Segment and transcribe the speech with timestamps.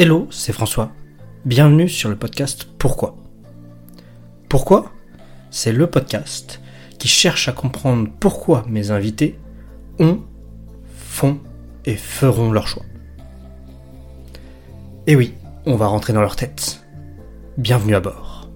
[0.00, 0.92] Hello, c'est François.
[1.44, 3.16] Bienvenue sur le podcast Pourquoi
[4.48, 4.92] Pourquoi?
[5.50, 6.60] C'est le podcast
[7.00, 9.40] qui cherche à comprendre pourquoi mes invités
[9.98, 10.20] ont,
[10.94, 11.40] font
[11.84, 12.84] et feront leur choix.
[15.08, 15.34] Et oui,
[15.66, 16.86] on va rentrer dans leur tête.
[17.56, 18.48] Bienvenue à bord.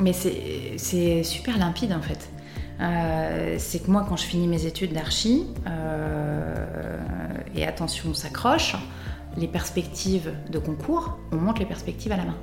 [0.00, 2.28] Mais c'est super limpide en fait.
[2.80, 7.21] Euh, c'est que moi, quand je finis mes études d'archi, euh,
[7.54, 8.76] et attention, on s'accroche,
[9.36, 12.36] les perspectives de concours, on monte les perspectives à la main.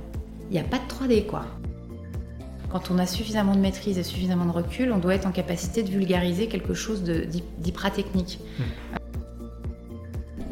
[0.50, 1.46] Il n'y a pas de 3D, quoi.
[2.70, 5.82] Quand on a suffisamment de maîtrise et suffisamment de recul, on doit être en capacité
[5.82, 8.38] de vulgariser quelque chose d'hypra-technique.
[8.58, 8.62] Hmm.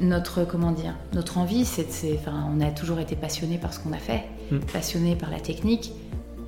[0.00, 3.92] Notre, comment dire, notre envie, c'est, enfin, on a toujours été passionné par ce qu'on
[3.92, 4.58] a fait, hmm.
[4.72, 5.92] passionné par la technique,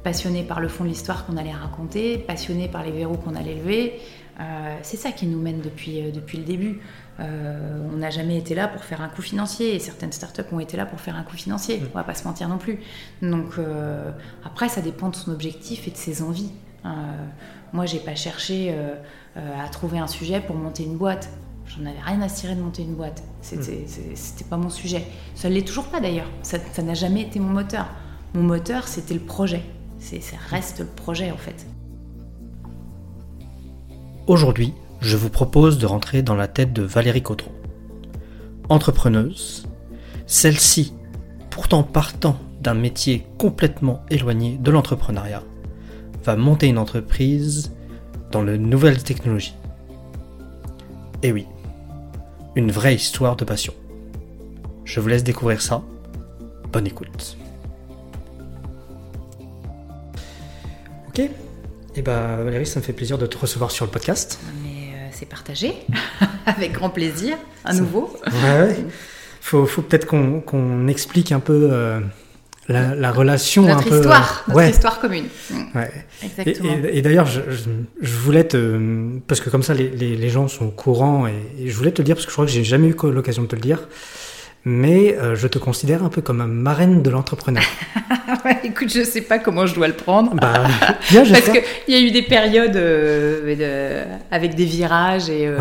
[0.03, 3.55] passionné par le fond de l'histoire qu'on allait raconter, passionné par les verrous qu'on allait
[3.55, 4.01] lever.
[4.41, 6.81] Euh, c'est ça qui nous mène depuis, euh, depuis le début.
[7.19, 10.61] Euh, on n'a jamais été là pour faire un coup financier et certaines startups ont
[10.61, 11.79] été là pour faire un coup financier.
[11.79, 11.89] Mm.
[11.93, 12.81] On va pas se mentir non plus.
[13.21, 13.55] Donc
[14.45, 16.53] après, ça dépend de son objectif et de ses envies.
[17.73, 18.75] moi, j'ai pas cherché
[19.37, 21.29] à trouver un sujet pour monter une boîte.
[21.67, 23.23] J'en avais rien à cirer de monter une boîte.
[23.43, 24.17] C'était, mm.
[24.17, 25.05] c'était pas mon sujet.
[25.35, 26.31] Ça l'est toujours pas d'ailleurs.
[26.43, 27.87] Ça n'a jamais été mon moteur.
[28.33, 29.63] Mon moteur, c'était le projet.
[29.99, 31.67] Ça reste le projet en fait.
[34.31, 37.51] Aujourd'hui, je vous propose de rentrer dans la tête de Valérie Caudron.
[38.69, 39.67] Entrepreneuse,
[40.29, 40.95] celle-ci,
[41.51, 45.43] pourtant partant d'un métier complètement éloigné de l'entrepreneuriat,
[46.23, 47.73] va monter une entreprise
[48.31, 49.57] dans les nouvelles technologies.
[51.25, 51.49] Et oui,
[52.55, 53.75] une vraie histoire de passion.
[54.85, 55.83] Je vous laisse découvrir ça.
[56.71, 57.37] Bonne écoute.
[61.09, 61.29] Ok.
[61.97, 64.39] Eh ben, Valérie, ça me fait plaisir de te recevoir sur le podcast.
[64.63, 65.75] Mais euh, c'est partagé,
[66.47, 68.15] avec grand plaisir, à nouveau.
[68.27, 68.77] Ouais, ouais.
[69.41, 72.01] Faut, faut peut-être qu'on explique un peu euh,
[72.69, 73.63] la, relation.
[73.63, 75.27] Notre un histoire, peu, notre histoire commune.
[75.75, 75.91] Ouais.
[76.23, 76.77] Exactement.
[76.93, 79.19] Et, d'ailleurs, je, je, voulais te.
[79.27, 82.07] Parce que comme ça, les, les, gens sont au courant, et, je voulais te le
[82.07, 83.81] dire, parce que je crois que j'ai jamais eu l'occasion de te le dire
[84.65, 87.63] mais euh, je te considère un peu comme un marraine de l'entrepreneur.
[88.65, 90.35] écoute, je sais pas comment je dois le prendre.
[90.35, 90.65] Bah,
[91.13, 95.59] Parce qu'il y a eu des périodes euh, avec des virages et euh,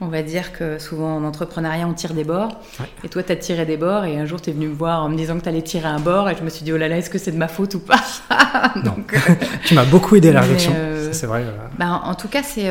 [0.00, 2.60] on va dire que souvent en entrepreneuriat on tire des bords.
[3.02, 5.02] Et toi, tu as tiré des bords et un jour tu es venu me voir
[5.02, 6.76] en me disant que tu allais tirer un bord et je me suis dit, oh
[6.76, 8.00] là là, est-ce que c'est de ma faute ou pas?
[8.84, 9.16] Donc,
[9.64, 10.72] tu m'as beaucoup aidé à la réflexion.
[11.10, 11.44] c'est vrai.
[11.78, 12.70] Bah, en tout cas, c'est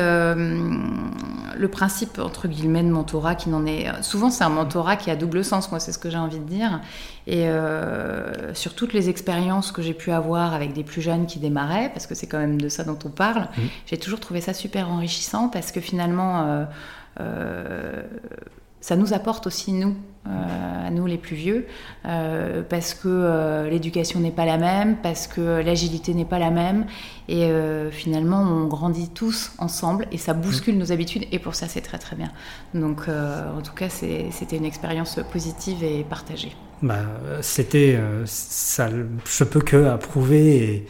[1.56, 3.90] le principe, entre guillemets, de mentorat qui n'en est.
[4.02, 6.44] Souvent, c'est un mentorat qui a double sens, moi, c'est ce que j'ai envie de
[6.44, 6.80] dire.
[7.26, 11.38] Et euh, sur toutes les expériences que j'ai pu avoir avec des plus jeunes qui
[11.38, 13.62] démarraient, parce que c'est quand même de ça dont on parle, mmh.
[13.86, 16.42] j'ai toujours trouvé ça super enrichissant parce que finalement.
[16.42, 16.64] Euh,
[17.20, 18.02] euh,
[18.86, 19.96] ça nous apporte aussi, nous,
[20.86, 21.66] à nous les plus vieux,
[22.04, 26.50] euh, parce que euh, l'éducation n'est pas la même, parce que l'agilité n'est pas la
[26.50, 26.86] même,
[27.28, 27.50] et
[27.90, 31.98] finalement on grandit tous ensemble et ça bouscule nos habitudes, et pour ça c'est très
[31.98, 32.30] très bien.
[32.72, 36.52] Donc en tout cas c'était une expérience positive et partagée.
[36.82, 37.00] Bah,
[37.40, 38.88] c'était, ça,
[39.24, 40.86] je peux que approuver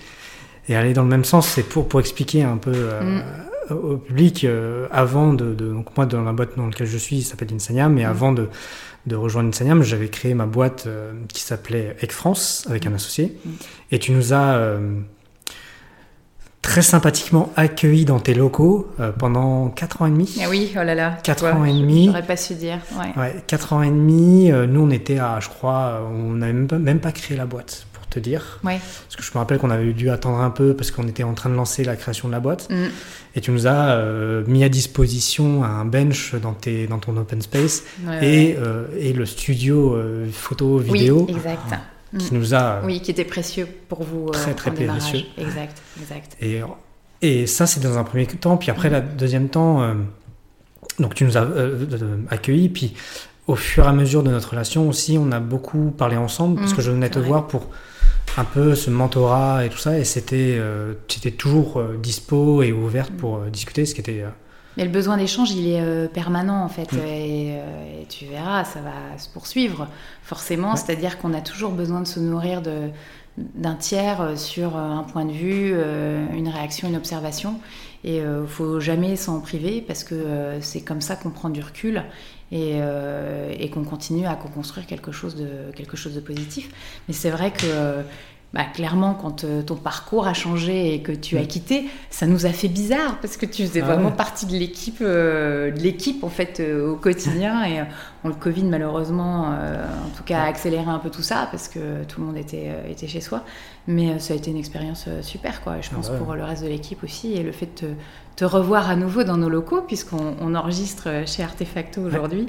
[0.69, 2.72] et, aller dans le même sens, c'est pour, pour expliquer un peu.
[2.72, 3.22] Mm
[3.70, 7.30] au public euh, avant de, donc moi dans la boîte dans laquelle je suis, ça
[7.30, 8.10] s'appelle Insaniam, mais mm.
[8.10, 8.48] avant de,
[9.06, 12.94] de rejoindre Insaniam, j'avais créé ma boîte euh, qui s'appelait Ec France avec un mm.
[12.94, 13.50] associé, mm.
[13.93, 15.00] et tu nous as euh,
[16.62, 20.37] très sympathiquement accueillis dans tes locaux pendant 4 ans et demi.
[20.43, 21.19] Ah oui, oh là là.
[21.22, 22.06] 4 ans et demi.
[22.06, 22.81] J'aurais pas su dire.
[22.99, 23.21] Ouais.
[23.21, 24.50] ouais 4 ans et demi.
[24.50, 28.19] nous, on était à, je crois, on n'avait même, même pas créé la boîte te
[28.19, 28.61] dire.
[28.65, 28.78] Ouais.
[29.05, 31.34] Parce que je me rappelle qu'on avait dû attendre un peu parce qu'on était en
[31.34, 32.69] train de lancer la création de la boîte.
[32.71, 32.87] Mm.
[33.34, 37.43] Et tu nous as euh, mis à disposition un bench dans, tes, dans ton open
[37.43, 37.84] space
[38.22, 41.27] et, euh, et, le studio euh, photo vidéo.
[41.28, 41.75] Oui, exact.
[42.19, 42.39] Qui mm.
[42.39, 42.83] nous a.
[42.84, 44.31] Oui, qui était précieux pour vous.
[44.31, 45.21] Très, très précieux.
[45.37, 46.37] Exact, exact.
[46.41, 46.61] Et,
[47.23, 48.56] et ça, c'est dans un premier temps.
[48.56, 48.93] Puis après, mm.
[48.93, 49.94] la deuxième temps,
[50.99, 51.47] donc tu nous as
[52.31, 52.69] accueillis.
[52.69, 52.94] Puis
[53.46, 56.75] au fur et à mesure de notre relation aussi, on a beaucoup parlé ensemble parce
[56.75, 57.69] que je venais te voir pour
[58.37, 60.94] un peu ce mentorat et tout ça, et c'était, euh,
[61.38, 64.25] toujours euh, dispo et ouverte pour euh, discuter, ce qui était.
[64.76, 66.98] Mais le besoin d'échange, il est permanent en fait, mm.
[67.06, 67.60] et,
[68.08, 69.88] tu verras, ça va se poursuivre
[70.22, 70.76] forcément.
[70.76, 72.90] C'est-à-dire qu'on a toujours besoin de se nourrir de,
[73.37, 75.75] d'un tiers sur un point de vue,
[76.37, 77.58] une réaction, une observation.
[78.04, 81.60] Et il ne faut jamais s'en priver parce que c'est comme ça qu'on prend du
[81.60, 82.04] recul
[82.52, 82.78] et,
[83.58, 86.70] et qu'on continue à construire quelque chose, de, quelque chose de positif.
[87.08, 88.04] Mais c'est vrai que
[88.56, 91.46] bah, clairement, quand euh, ton parcours a changé et que tu as mm.
[91.46, 95.02] quitté, ça nous a fait bizarre parce que tu faisais ah vraiment partie de l'équipe,
[95.02, 97.64] euh, de l'équipe en fait euh, au quotidien.
[97.66, 97.82] et
[98.25, 102.20] le Covid, malheureusement, en tout cas, a accéléré un peu tout ça parce que tout
[102.20, 103.44] le monde était, était chez soi.
[103.87, 105.81] Mais ça a été une expérience super, quoi.
[105.81, 107.34] Je ah pense pour le reste de l'équipe aussi.
[107.34, 107.90] Et le fait de
[108.37, 112.47] te revoir à nouveau dans nos locaux, puisqu'on enregistre chez Artefacto aujourd'hui,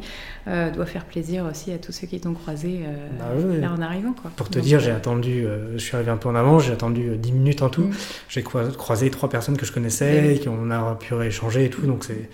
[0.48, 3.82] euh, doit faire plaisir aussi à tous ceux qui t'ont croisé euh, bah là en
[3.82, 4.12] arrivant.
[4.12, 4.30] Quoi.
[4.36, 7.16] Pour te dire, j'ai euh, attendu, je suis arrivé un peu en avant, j'ai attendu
[7.16, 7.84] 10 minutes en tout.
[7.84, 7.94] Mm.
[8.28, 11.88] J'ai croisé trois personnes que je connaissais, et qu'on a pu échanger et tout.
[11.88, 12.30] Donc c'est,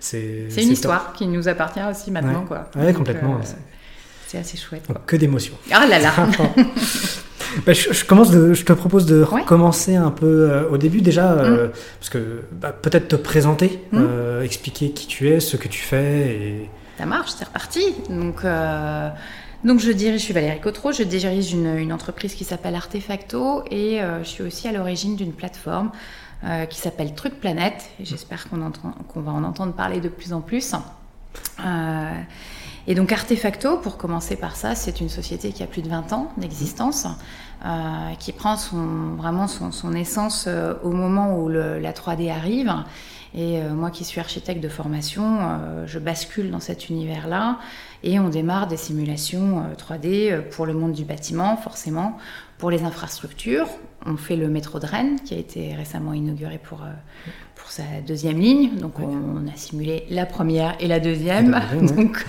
[0.00, 2.44] c'est, une histoire qui nous appartient aussi maintenant.
[2.46, 2.70] Quoi.
[2.74, 3.38] Ouais, complètement.
[4.26, 4.86] c'est assez chouette.
[5.06, 5.54] que d'émotions.
[5.70, 6.12] Ah là là
[7.66, 11.32] Bah, je, commence de, je te propose de recommencer un peu euh, au début déjà,
[11.32, 11.70] euh, mm.
[11.98, 13.98] parce que bah, peut-être te présenter, mm.
[14.00, 16.28] euh, expliquer qui tu es, ce que tu fais.
[16.28, 16.70] Et...
[16.98, 17.94] Ça marche, c'est reparti.
[18.10, 18.44] Donc,
[19.64, 23.62] donc je dirige, je suis Valérie Cotreau, je dirige une, une entreprise qui s'appelle Artefacto
[23.70, 25.92] et je suis aussi à l'origine d'une plateforme
[26.68, 27.90] qui s'appelle Truc Planète.
[28.02, 28.72] J'espère qu'on
[29.06, 30.74] qu'on va en entendre parler de plus en plus.
[32.90, 36.14] Et donc Artefacto, pour commencer par ça, c'est une société qui a plus de 20
[36.14, 37.06] ans d'existence,
[37.62, 42.72] euh, qui prend son, vraiment son, essence euh, au moment où la 3D arrive.
[43.34, 47.58] Et euh, moi qui suis architecte de formation, je bascule dans cet univers-là
[48.02, 52.16] et on démarre des simulations 3D pour le monde du bâtiment, forcément,
[52.56, 53.68] pour les infrastructures.
[54.06, 56.80] On fait le métro de Rennes qui a été récemment inauguré pour,
[57.68, 58.76] sa deuxième ligne.
[58.76, 61.60] Donc on, a simulé la première et la deuxième.
[61.96, 62.24] Donc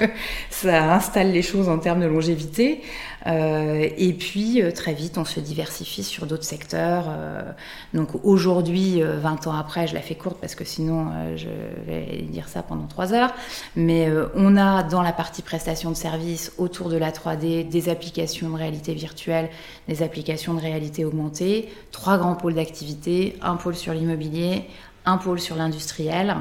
[0.50, 2.81] ça installe les choses en termes de longévité.
[3.28, 7.06] Euh, et puis euh, très vite on se diversifie sur d'autres secteurs.
[7.10, 7.52] Euh,
[7.94, 11.50] donc aujourd'hui, 20 ans après, je la fais courte parce que sinon je
[11.86, 13.34] vais dire ça pendant trois heures.
[13.75, 18.50] Mais on a dans la partie prestation de services autour de la 3D des applications
[18.50, 19.50] de réalité virtuelle,
[19.88, 24.66] des applications de réalité augmentée, trois grands pôles d'activité, un pôle sur l'immobilier,
[25.06, 26.38] un pôle sur l'industriel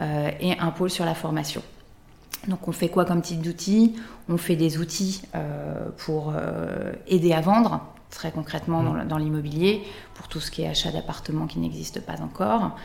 [0.00, 1.62] euh, et un pôle sur la formation.
[2.48, 3.96] Donc on fait quoi comme type d'outils?
[4.28, 9.82] On fait des outils euh, pour euh, aider à vendre, très concrètement dans, l'immobilier,
[10.14, 12.76] pour tout ce qui est achat d'appartements qui n'existe pas encore.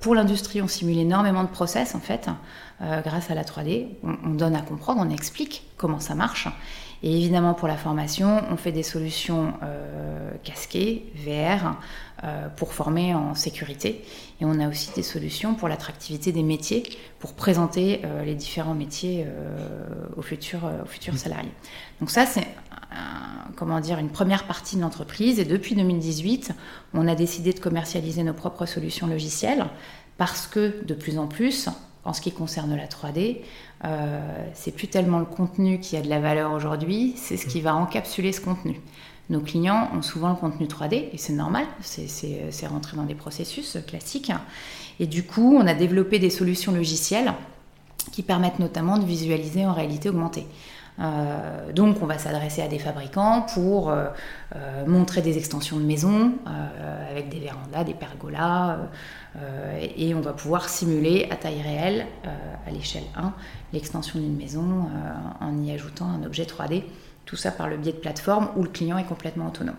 [0.00, 2.28] pour l'industrie, on simule énormément de process en fait,
[2.80, 3.88] grâce à la 3D.
[4.04, 6.46] On, on, donne à comprendre, on explique comment ça marche.
[7.02, 9.54] Et évidemment pour la formation, on fait des solutions
[10.44, 11.74] casquées, VR,
[12.56, 14.04] pour former en sécurité.
[14.40, 16.82] Et on a aussi des solutions pour l'attractivité des métiers,
[17.18, 21.52] pour présenter euh, les différents métiers euh, aux, futurs, aux futurs salariés.
[22.00, 22.46] Donc ça, c'est
[23.56, 25.38] comment dire, une première partie de l'entreprise.
[25.38, 26.52] Et depuis 2018,
[26.94, 29.66] on a décidé de commercialiser nos propres solutions logicielles
[30.16, 31.68] parce que de plus en plus,
[32.04, 33.38] en ce qui concerne la 3D,
[33.84, 34.20] euh,
[34.54, 37.74] c'est plus tellement le contenu qui a de la valeur aujourd'hui, c'est ce qui va
[37.74, 38.80] encapsuler ce contenu.
[39.30, 43.78] Nos clients ont souvent le contenu 3D, et c'est normal, c'est rentré dans des processus
[43.86, 44.32] classiques.
[44.98, 47.32] Et du coup, on a développé des solutions logicielles
[48.12, 50.46] qui permettent notamment de visualiser en réalité augmentée.
[50.98, 54.08] Euh, donc on va s'adresser à des fabricants pour euh,
[54.54, 56.32] euh, montrer des extensions de maisons
[57.10, 58.78] avec des vérandas, des pergolas,
[59.96, 62.06] et on va pouvoir simuler à taille réelle,
[62.66, 63.32] à l'échelle 1,
[63.72, 64.88] l'extension d'une maison
[65.40, 66.84] en y ajoutant un objet 3D
[67.30, 69.76] tout ça par le biais de plateformes où le client est complètement autonome.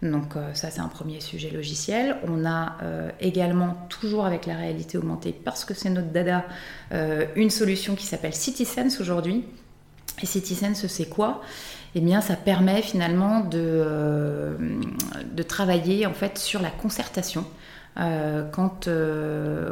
[0.00, 2.16] Donc euh, ça c'est un premier sujet logiciel.
[2.26, 6.46] On a euh, également, toujours avec la réalité augmentée, parce que c'est notre dada,
[6.92, 9.44] euh, une solution qui s'appelle CitySense aujourd'hui.
[10.22, 11.42] Et CitySense c'est quoi?
[11.94, 14.56] Eh bien ça permet finalement de,
[15.30, 17.44] de travailler en fait sur la concertation.
[17.96, 18.88] quand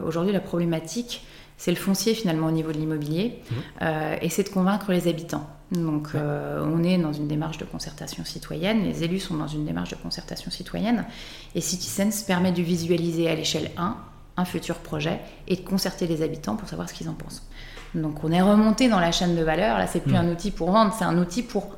[0.06, 3.84] aujourd'hui la problématique c'est le foncier finalement au niveau de l'immobilier, mmh.
[4.20, 5.48] et c'est de convaincre les habitants.
[5.72, 9.64] Donc euh, on est dans une démarche de concertation citoyenne, les élus sont dans une
[9.64, 11.06] démarche de concertation citoyenne,
[11.54, 13.96] et CitySense permet de visualiser à l'échelle 1
[14.36, 17.48] un futur projet et de concerter les habitants pour savoir ce qu'ils en pensent.
[17.94, 20.16] Donc on est remonté dans la chaîne de valeur, là c'est plus mmh.
[20.16, 21.76] un outil pour vendre, c'est un outil pour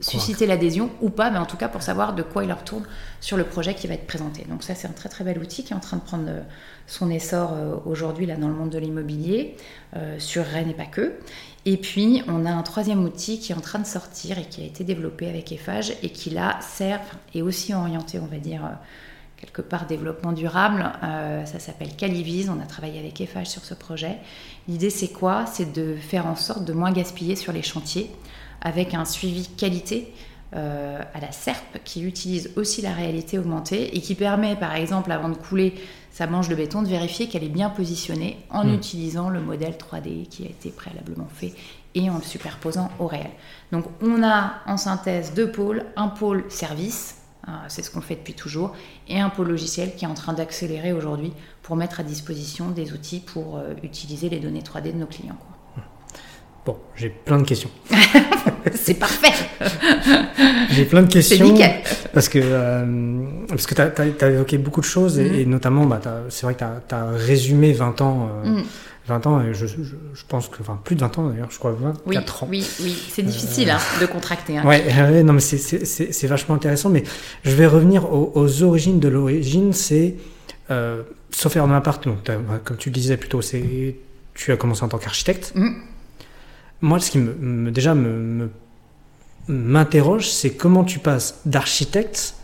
[0.00, 2.84] susciter l'adhésion ou pas, mais en tout cas pour savoir de quoi il leur tourne
[3.20, 4.44] sur le projet qui va être présenté.
[4.48, 6.40] Donc ça, c'est un très très bel outil qui est en train de prendre euh,
[6.86, 9.56] son essor euh, aujourd'hui là dans le monde de l'immobilier,
[9.96, 11.14] euh, sur Rennes et pas que.
[11.70, 14.62] Et puis on a un troisième outil qui est en train de sortir et qui
[14.62, 17.02] a été développé avec Eiffage et qui là sert
[17.34, 18.62] et aussi orienté, on va dire
[19.36, 20.90] quelque part développement durable.
[21.02, 22.48] ça s'appelle Calivise.
[22.48, 24.16] On a travaillé avec Eiffage sur ce projet.
[24.66, 25.44] L'idée, c'est quoi?
[25.44, 28.10] C'est de faire en sorte de moins gaspiller sur les chantiers
[28.62, 30.10] avec un suivi qualité
[30.54, 35.12] euh, à la SERP qui utilise aussi la réalité augmentée et qui permet par exemple
[35.12, 35.74] avant de couler
[36.10, 38.74] sa manche de béton de vérifier qu'elle est bien positionnée en hmm.
[38.74, 41.52] utilisant le modèle 3D qui a été préalablement fait
[41.94, 43.30] et en le superposant au réel.
[43.72, 47.16] Donc on a en synthèse deux pôles, un pôle service
[47.68, 48.74] c'est ce qu'on fait depuis toujours,
[49.08, 52.92] et un pôle logiciel qui est en train d'accélérer aujourd'hui pour mettre à disposition des
[52.92, 55.38] outils pour utiliser les données 3D de nos clients.
[56.68, 57.70] Bon, j'ai plein de questions.
[58.74, 59.32] c'est parfait.
[60.70, 61.38] j'ai plein de questions.
[61.38, 61.80] C'est nickel.
[62.12, 63.80] Parce que, euh, parce que tu
[64.24, 65.48] as, évoqué beaucoup de choses et, mm.
[65.48, 65.98] notamment, bah,
[66.28, 68.28] c'est vrai que tu as, résumé 20 ans.
[69.06, 69.32] 20 euh, mm.
[69.32, 72.04] ans, et je, je, pense que, enfin, plus de 20 ans d'ailleurs, je crois 24
[72.04, 72.48] oui, ans.
[72.50, 74.58] Oui, oui, c'est difficile hein, de contracter.
[74.58, 74.66] Hein.
[74.66, 76.90] Ouais, non, mais c'est vachement intéressant.
[76.90, 77.02] Mais
[77.44, 79.72] je vais revenir aux, origines de l'origine.
[79.72, 80.16] C'est,
[80.70, 83.96] euh, sauf faire ma part, comme tu le disais plutôt, c'est
[84.34, 85.52] tu as commencé en tant qu'architecte.
[85.54, 85.70] Mm.
[86.80, 88.50] Moi, ce qui me, déjà me,
[89.48, 92.34] m'interroge, c'est comment tu passes d'architecte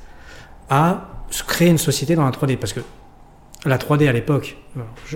[0.71, 1.09] à
[1.47, 2.57] créer une société dans la 3D.
[2.57, 2.81] Parce que
[3.65, 4.57] la 3D à l'époque,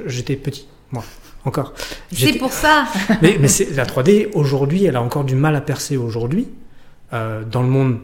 [0.07, 1.05] j'étais petit, moi,
[1.45, 1.75] encore.
[2.13, 2.87] C'est pour ça
[3.23, 6.49] Mais, mais la 3D, aujourd'hui, elle a encore du mal à percer aujourd'hui,
[7.13, 7.99] euh, dans le monde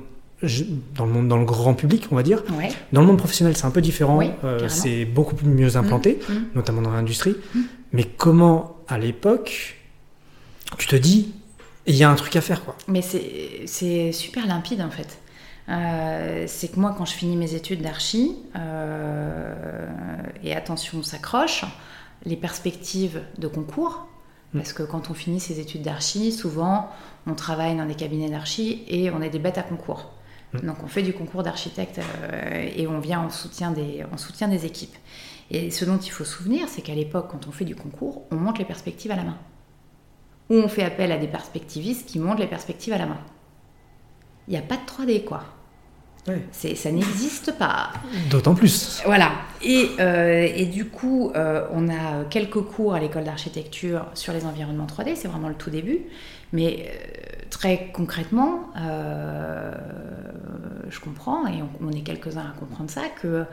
[0.94, 2.42] dans le monde dans le grand public on va dire
[2.92, 6.44] dans le monde professionnel c'est un peu différent euh, c'est beaucoup mieux implanté mmh, mmh.
[6.54, 7.60] notamment dans l'industrie mmh.
[7.92, 9.76] mais comment à l'époque
[10.76, 11.32] tu te dis,
[11.86, 12.64] il y a un truc à faire.
[12.64, 12.76] Quoi.
[12.88, 15.18] Mais c'est super limpide en fait.
[15.68, 19.54] Euh, c'est que moi, quand je finis mes études d'archi, euh,
[20.42, 21.64] et attention, on s'accroche,
[22.24, 24.06] les perspectives de concours,
[24.52, 24.58] mm.
[24.58, 26.90] parce que quand on finit ses études d'archi, souvent,
[27.26, 30.12] on travaille dans des cabinets d'archi et on est des bêtes à concours.
[30.52, 30.66] Mm.
[30.66, 34.48] Donc on fait du concours d'architecte euh, et on vient en soutien, des, en soutien
[34.48, 34.96] des équipes.
[35.50, 38.26] Et ce dont il faut se souvenir, c'est qu'à l'époque, quand on fait du concours,
[38.30, 39.38] on monte les perspectives à la main
[40.50, 43.20] où on fait appel à des perspectivistes qui montrent les perspectives à la main.
[44.48, 45.42] Il n'y a pas de 3D, quoi.
[46.52, 47.90] Ça n'existe pas.
[48.30, 49.02] D'autant plus.
[49.04, 49.32] Voilà.
[49.62, 54.46] Et, euh, et du coup, euh, on a quelques cours à l'école d'architecture sur les
[54.46, 56.00] environnements 3D, c'est vraiment le tout début.
[56.54, 58.70] Mais euh, très concrètement,
[60.88, 63.44] je comprends, et on, est quelques-uns à comprendre ça, que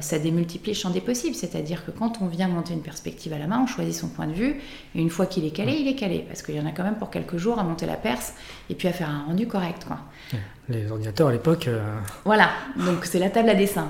[0.00, 1.34] ça démultiplie le champ des possibles.
[1.34, 4.26] C'est-à-dire que quand on vient monter une perspective à la main, on choisit son point
[4.26, 4.60] de vue,
[4.94, 6.24] et une fois qu'il est calé, il est calé.
[6.26, 8.34] Parce qu'il y en a quand même pour quelques jours à monter la perse,
[8.70, 9.84] et puis à faire un rendu correct.
[9.86, 9.98] Quoi.
[10.68, 11.66] Les ordinateurs à l'époque.
[11.68, 13.88] Euh, voilà, donc c'est la table à dessin.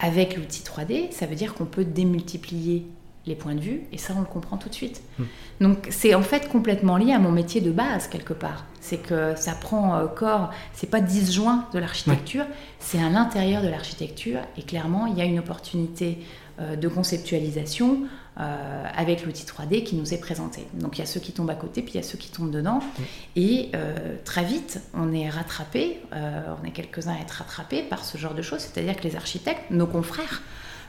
[0.00, 2.86] Avec l'outil 3D, ça veut dire qu'on peut démultiplier
[3.26, 5.02] les points de vue, et ça on le comprend tout de suite.
[5.18, 5.24] Hmm.
[5.60, 8.64] Donc c'est en fait complètement lié à mon métier de base quelque part.
[8.80, 12.44] C'est que ça prend euh, corps, c'est pas disjoint de l'architecture,
[12.78, 16.18] c'est à l'intérieur de l'architecture, et clairement il y a une opportunité
[16.58, 18.04] euh, de conceptualisation
[18.40, 20.66] euh, avec l'outil 3D qui nous est présenté.
[20.72, 22.30] Donc il y a ceux qui tombent à côté, puis il y a ceux qui
[22.30, 22.80] tombent dedans.
[23.34, 28.16] Et euh, très vite, on est rattrapé, on est quelques-uns à être rattrapés par ce
[28.16, 28.60] genre de choses.
[28.60, 30.40] C'est-à-dire que les architectes, nos confrères,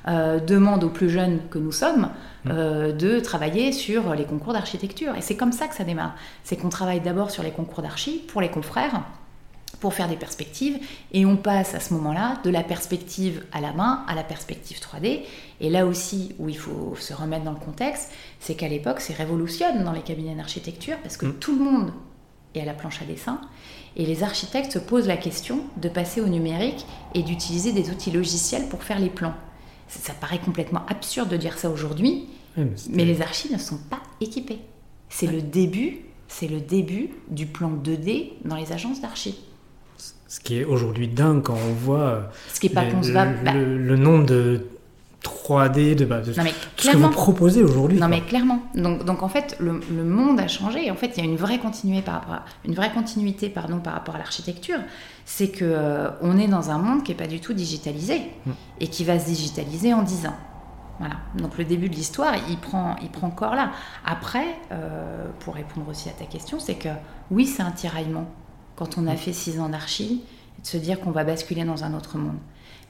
[0.08, 2.10] demandent aux plus jeunes que nous sommes
[2.46, 5.16] de travailler sur les concours d'architecture.
[5.16, 6.16] Et c'est comme ça que ça démarre.
[6.44, 9.04] C'est qu'on travaille d'abord sur les concours d'archi pour les confrères
[9.80, 10.80] pour faire des perspectives
[11.12, 14.80] et on passe à ce moment-là de la perspective à la main à la perspective
[14.80, 15.22] 3D
[15.62, 19.14] et là aussi où il faut se remettre dans le contexte c'est qu'à l'époque c'est
[19.14, 21.34] révolutionne dans les cabinets d'architecture parce que mm.
[21.36, 21.94] tout le monde
[22.56, 23.40] est à la planche à dessin
[23.96, 28.12] et les architectes se posent la question de passer au numérique et d'utiliser des outils
[28.12, 29.34] logiciels pour faire les plans
[29.88, 32.27] ça, paraît complètement absurde de dire ça aujourd'hui
[32.89, 34.60] mais, les archis ne sont pas équipés
[35.10, 39.39] c'est le début c'est le début du plan 2D dans les agences d'archi
[40.27, 43.53] ce qui est aujourd'hui dingue quand on voit ce qui est pas concevable, bah.
[43.53, 44.65] le, nombre de
[45.24, 48.00] 3D, de, bah, de non, mais ce que vous proposez aujourd'hui.
[48.00, 48.62] Non mais clairement.
[48.76, 50.92] Donc, donc en fait, le, monde a changé.
[50.92, 53.80] En fait, il y a une vraie continuité par rapport à, une vraie continuité pardon,
[53.80, 54.80] par rapport à l'architecture.
[55.26, 58.52] C'est que euh, on est dans un monde qui est pas du tout digitalisé mm.
[58.80, 60.38] et qui va se digitaliser en 10 ans.
[61.00, 61.16] Voilà.
[61.38, 63.72] Donc le début de l'histoire, il prend, il prend corps là.
[64.06, 66.90] Après, euh, pour répondre aussi à ta question, c'est que
[67.32, 68.28] oui, c'est un tiraillement
[68.76, 70.24] quand on a fait six ans d'archi,
[70.62, 72.38] de se dire qu'on va basculer dans un autre monde.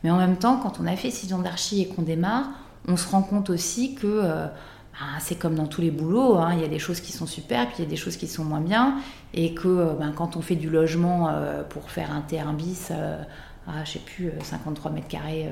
[0.03, 2.49] Mais en même temps, quand on a fait six ans d'archi et qu'on démarre,
[2.87, 4.45] on se rend compte aussi que euh,
[4.93, 7.25] bah, c'est comme dans tous les boulots, hein, il y a des choses qui sont
[7.25, 8.95] super, puis il y a des choses qui sont moins bien,
[9.33, 12.91] et que euh, ben, quand on fait du logement euh, pour faire un T1 bis,
[12.91, 15.49] à, je sais plus, 53 mètres carrés,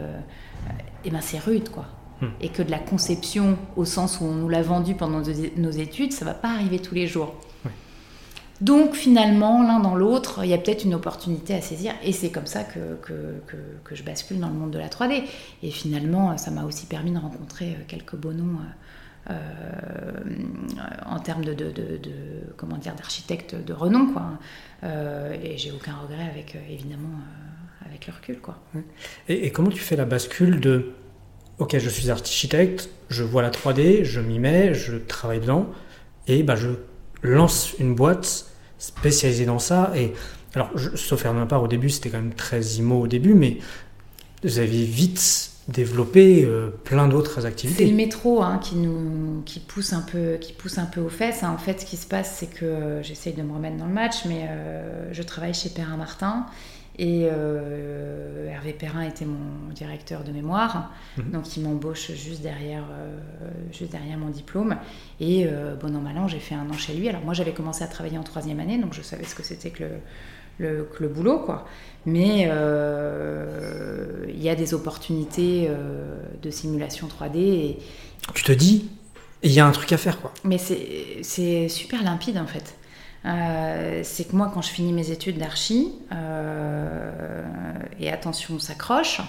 [1.04, 1.86] et ben c'est rude, quoi.
[2.22, 2.28] Hmm.
[2.40, 5.22] Et que de la conception, au sens où on nous l'a vendu pendant
[5.58, 7.36] nos études, ça va pas arriver tous les jours.
[8.62, 12.32] Donc finalement, l'un dans l'autre, il y a peut-être une opportunité à saisir et c'est
[12.32, 15.24] comme ça que, que, je bascule dans le monde de la 3D.
[15.62, 18.58] Et finalement, ça m'a aussi permis de rencontrer euh, quelques beaux noms
[19.30, 20.22] euh, euh,
[21.06, 21.72] en termes de, de,
[22.58, 24.14] comment dire d'architectes de renom.
[24.14, 24.40] Quoi.
[25.44, 27.20] et j'ai aucun regret avec, évidemment,
[27.86, 28.40] avec le recul.
[28.40, 28.58] Quoi.
[29.28, 30.94] Et, et comment tu fais la bascule de
[31.58, 35.68] Ok, je suis architecte, je vois la 3D, je m'y mets, je travaille dedans,
[36.28, 36.72] et bah, je
[37.26, 38.46] lance une boîte
[38.78, 39.92] spécialisée dans ça.
[39.96, 40.14] Et
[40.54, 43.34] alors, je, sauf à ma part, au début, c'était quand même très IMO au début,
[43.34, 43.58] mais
[44.44, 47.86] vous avez vite développé euh, plein d'autres activités.
[47.86, 51.10] C'est le métro hein, qui nous qui pousse un peu qui pousse un peu aux
[51.10, 51.44] fesses.
[51.44, 53.94] En fait, ce qui se passe, c'est que euh, j'essaye de me remettre dans le
[53.94, 56.46] match, mais euh, je travaille chez Perrin Martin
[56.98, 57.28] et
[58.66, 61.32] Hervé Perrin était mon directeur de mémoire, mhm.
[61.32, 62.84] donc il m'embauche juste derrière
[63.72, 64.78] juste derrière mon diplôme.
[65.20, 65.48] Et
[65.80, 67.08] bon an mal an, j'ai fait un an chez lui.
[67.10, 69.70] Alors moi, j'avais commencé à travailler en troisième année, donc je savais ce que c'était
[69.70, 69.90] que le
[70.60, 71.66] le, le, boulot, quoi.
[72.06, 77.38] Mais euh, il y a des opportunités euh, de simulation 3D.
[77.38, 77.78] Et...
[78.34, 78.90] Tu te dis,
[79.44, 80.34] il y a un truc à faire, quoi.
[80.44, 82.76] Mais c'est super limpide, en fait.
[83.26, 85.94] Euh, c'est que moi, quand je finis mes études d'archi,
[88.00, 89.22] et attention, on s'accroche,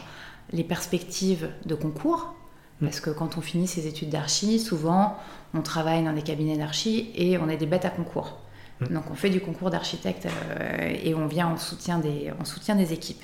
[0.52, 2.34] les perspectives de concours,
[2.80, 2.86] mm.
[2.86, 5.16] parce que quand on finit ses études d'archi, souvent,
[5.54, 8.38] on travaille dans des cabinets d'archi et on est des bêtes à concours.
[8.80, 8.94] Mm.
[8.94, 12.74] Donc on fait du concours d'architecte euh, et on vient en soutien, des, en soutien
[12.74, 13.22] des équipes.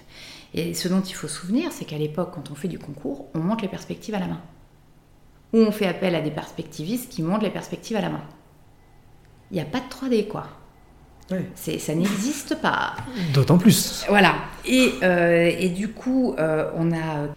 [0.55, 3.29] Et ce dont il faut se souvenir, c'est qu'à l'époque, quand on fait du concours,
[3.35, 4.41] on monte les perspectives à la main.
[5.55, 8.23] Ou on fait appel à des perspectivistes qui montent les perspectives à la main.
[9.51, 10.47] Il n'y a pas de 3D, quoi.
[11.55, 12.95] Ça n'existe pas.
[13.33, 14.05] D'autant plus.
[14.09, 14.35] Voilà.
[14.67, 17.29] Et, euh, et du coup, euh, on a...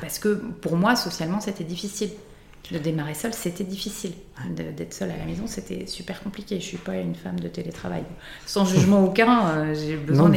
[0.00, 2.10] parce que pour moi, socialement, c'était difficile
[2.72, 4.12] de démarrer seul, c'était difficile.
[4.50, 6.58] D'être seule à la maison, c'était super compliqué.
[6.60, 8.04] Je suis pas une femme de télétravail.
[8.44, 10.32] Sans jugement aucun, euh, j'ai besoin,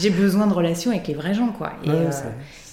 [0.00, 1.72] j'ai besoin de relations avec les vrais gens, quoi.
[1.84, 2.10] Et, euh,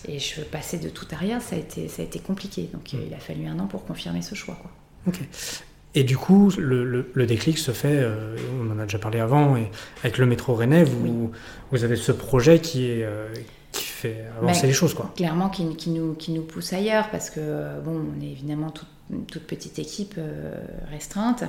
[0.07, 2.69] et, je passais de tout à rien, ça a été, ça a été compliqué.
[2.73, 4.71] Donc il a fallu un an pour confirmer ce choix, quoi.
[5.07, 5.19] Ok.
[5.93, 9.57] Et du coup, le, le, déclic se fait, euh, on en a déjà parlé avant,
[9.57, 9.69] et
[10.03, 11.31] avec le métro Rennais, vous,
[11.69, 13.05] vous avez ce projet qui est,
[13.71, 14.93] qui fait avancer les choses.
[14.93, 15.11] Quoi.
[15.17, 18.73] Clairement, qui, qui, nous, qui nous pousse ailleurs, parce que, bon, on est évidemment
[19.11, 20.55] une toute petite équipe euh,
[20.89, 21.43] restreinte,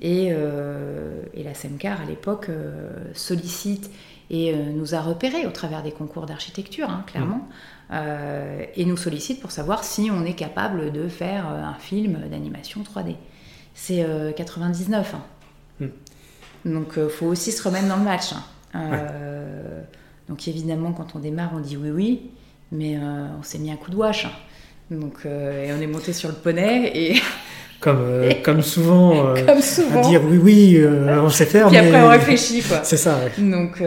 [0.00, 3.90] et, euh, et, la SEMCAR, à l'époque, euh, sollicite
[4.30, 7.46] et nous a repérés au travers des concours d'architecture, hein, clairement,
[7.90, 7.94] mmh.
[8.74, 13.16] et nous sollicite pour savoir si on est capable de faire un film d'animation 3D.
[13.74, 15.14] C'est 99.
[15.14, 15.22] Hein.
[15.80, 16.72] Mmh.
[16.72, 18.32] Donc, il faut aussi se remettre dans le match.
[18.32, 18.80] Hein.
[20.28, 22.30] Donc évidemment, quand on démarre, on dit oui, oui,
[22.72, 24.26] mais euh, on s'est mis un coup de wash.
[24.90, 27.20] Donc, euh, et on est monté sur le poney et...
[27.80, 31.68] Comme, euh, comme, souvent, comme souvent, à dire oui, oui, on sait faire.
[31.68, 32.80] Puis après, on réfléchit, quoi.
[32.82, 33.82] C'est ça, Donc,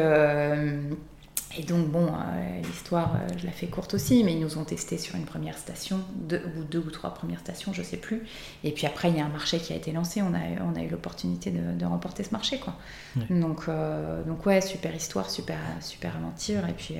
[1.57, 4.63] et donc, bon, euh, l'histoire, euh, je la fais courte aussi, mais ils nous ont
[4.63, 8.21] testé sur une première station, deux, ou deux ou trois premières stations, je sais plus.
[8.63, 10.75] Et puis après, il y a un marché qui a été lancé, on a, on
[10.75, 12.75] a eu l'opportunité de, remporter ce marché, quoi.
[13.29, 16.67] Donc, euh, donc, ouais, super histoire, super, super aventure.
[16.67, 16.95] Et puis,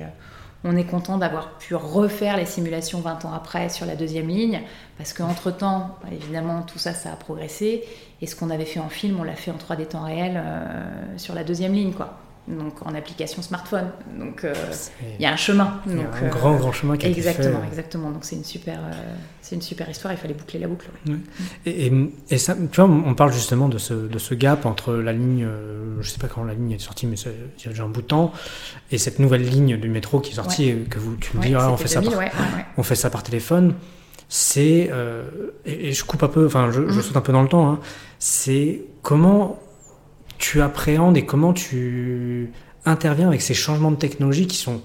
[0.64, 4.62] on est content d'avoir pu refaire les simulations 20 ans après sur la deuxième ligne,
[4.96, 7.84] parce qu'entre-temps, évidemment, tout ça, ça a progressé.
[8.20, 10.42] Et ce qu'on avait fait en film, on l'a fait en 3D temps réel
[11.16, 13.90] sur la deuxième ligne, quoi donc en application smartphone.
[14.18, 14.54] Donc euh,
[15.18, 15.80] il y a un chemin.
[15.86, 17.68] A un grand grand chemin qui a exactement, été fait.
[17.68, 18.92] Exactement, donc c'est une super, euh,
[19.42, 20.12] c'est une super histoire.
[20.12, 20.88] Il fallait boucler la boucle.
[21.66, 21.92] Et,
[22.30, 25.44] et, ça, tu vois, on parle justement de ce, de ce gap entre la ligne,
[25.44, 27.88] euh, je sais pas quand la ligne est sortie, mais il y a déjà un
[27.88, 28.32] bout de temps,
[28.90, 31.70] et cette nouvelle ligne du métro qui est sortie, que vous, tu me dis, ah,
[31.70, 32.12] on fait ça, par,
[32.76, 33.74] on fait ça par téléphone.
[34.30, 34.90] C'est
[35.64, 37.02] et, je coupe un peu, enfin je, je, mm.
[37.02, 37.68] saute un peu dans le temps.
[37.70, 37.80] Hein,
[38.18, 39.58] c'est comment
[40.38, 42.50] tu appréhendes et comment tu
[42.84, 44.80] interviens avec ces changements de technologie qui sont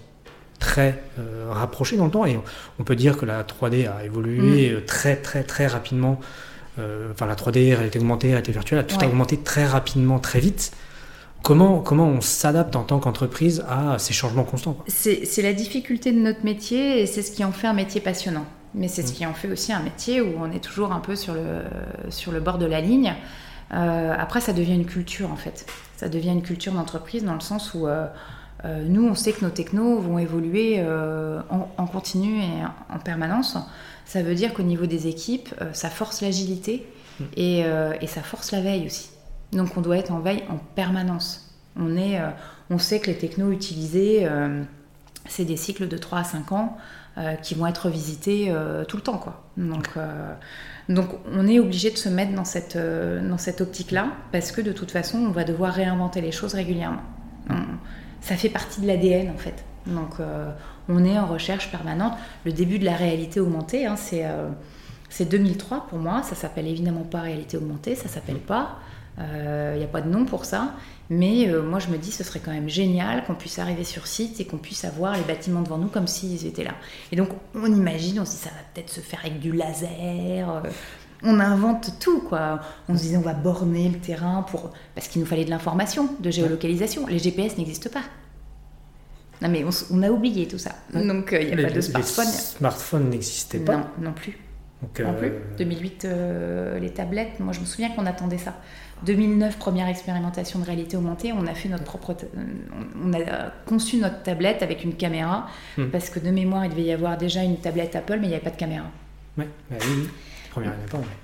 [0.59, 2.25] très euh, rapprochés dans le temps.
[2.25, 2.39] Et
[2.79, 4.75] on peut dire que la 3D a évolué mm.
[4.75, 6.19] euh, très très très rapidement.
[6.79, 10.71] Euh, enfin, la 3D, réalité augmentée, réalité virtuelle, a tout augmenté très rapidement, très vite.
[11.43, 16.19] Comment, comment on s'adapte en tant qu'entreprise à ces changements constants C'est la difficulté de
[16.19, 18.45] notre métier et c'est ce qui en fait un métier passionnant.
[18.73, 19.15] Mais c'est ce mm.
[19.15, 21.61] qui en fait aussi un métier où on est toujours un peu sur le,
[22.09, 23.13] sur le bord de la ligne.
[23.73, 25.65] Euh, après, ça devient une culture en fait.
[25.97, 28.07] Ça devient une culture d'entreprise dans le sens où euh,
[28.65, 30.83] euh, nous, on sait que nos technos vont évoluer
[31.49, 33.57] en, continu et en permanence.
[34.05, 36.85] Ça veut dire qu'au niveau des équipes, ça force l'agilité
[37.19, 37.23] mm.
[37.37, 39.09] et, ça force la veille aussi.
[39.51, 41.49] Donc on doit être en veille en permanence.
[41.75, 42.19] On, est,
[42.69, 44.27] on sait que les technos utilisés,
[45.27, 46.77] c'est des cycles de 3 à 5 ans
[47.41, 48.53] qui vont être visités
[48.87, 49.17] tout le temps.
[49.17, 49.43] Quoi.
[49.57, 49.97] Donc
[50.89, 54.61] donc on est obligé de se mettre dans cette, euh, dans cette optique-là, parce que
[54.61, 57.03] de toute façon, on va devoir réinventer les choses régulièrement.
[58.21, 59.63] ça fait partie de l'ADN en fait.
[59.85, 60.51] Donc euh,
[60.89, 62.13] on est en recherche permanente.
[62.45, 66.21] Le début de la réalité augmentée, hein, c'est 2003 euh, pour moi.
[66.23, 68.79] Ça s'appelle évidemment pas réalité augmentée, ça s'appelle pas.
[69.19, 70.73] Il n'y a pas de nom pour ça.
[71.13, 74.39] Mais moi, je me dis, ce serait quand même génial qu'on puisse arriver sur site
[74.39, 76.73] et qu'on puisse avoir les bâtiments devant nous comme s'ils étaient là.
[77.11, 80.63] Et donc, on imagine, on se dit, ça va peut-être se faire avec du laser.
[81.23, 82.61] on invente tout, quoi.
[82.89, 84.71] On se disait, on va borner le terrain pour...
[84.95, 87.05] parce qu'il nous fallait de l'information, de géolocalisation.
[87.05, 88.03] Les GPS n'existent pas.
[89.41, 90.71] Non, mais on, a oublié tout ça.
[90.93, 92.25] Donc, il n'y a pas de smartphone.
[92.25, 93.77] Les smartphones n'existaient pas.
[93.77, 94.37] Non, non plus.
[94.81, 95.31] non plus.
[95.59, 96.07] 2008,
[96.81, 98.55] les tablettes, moi je me souviens qu'on attendait ça.
[99.05, 102.15] 2009, première expérimentation de réalité augmentée, on a fait notre propre,
[103.03, 105.87] on a conçu notre tablette avec une caméra hmm.
[105.87, 108.35] parce que de mémoire il devait y avoir déjà une tablette Apple, mais il n'y
[108.35, 108.85] avait pas de caméra.
[109.37, 110.09] Ouais, bah oui,
[110.51, 110.73] première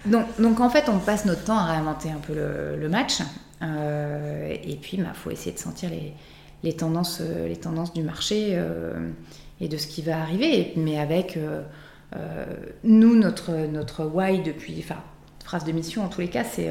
[0.05, 3.19] donc, donc en fait, on passe notre temps à réinventer un peu le, match,
[3.61, 6.13] euh, et puis il bah, faut essayer de sentir les,
[6.63, 9.09] les, tendances, les tendances du marché euh,
[9.61, 11.61] et de ce qui va arriver, mais avec euh,
[12.83, 15.01] nous notre notre why depuis, enfin
[15.43, 16.69] phrase de mission en tous les cas, c'est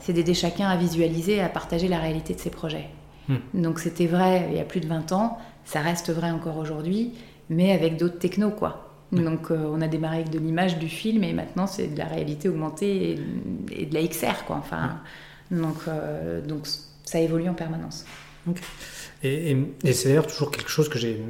[0.00, 2.86] c'est d'aider chacun à visualiser, à partager la réalité de ses projets.
[3.28, 3.36] Hmm.
[3.54, 7.12] Donc c'était vrai il y a plus de 20 ans, ça reste vrai encore aujourd'hui,
[7.48, 8.86] mais avec d'autres technos, quoi.
[9.12, 12.04] Donc euh, on a démarré avec de l'image, du film, et maintenant c'est de la
[12.04, 13.18] réalité augmentée
[13.70, 14.56] et, de la XR, quoi.
[14.56, 15.00] Enfin,
[15.50, 16.66] donc, euh, donc
[17.04, 18.04] ça évolue en permanence.
[19.22, 21.22] Et, c'est d'ailleurs toujours quelque chose que j'ai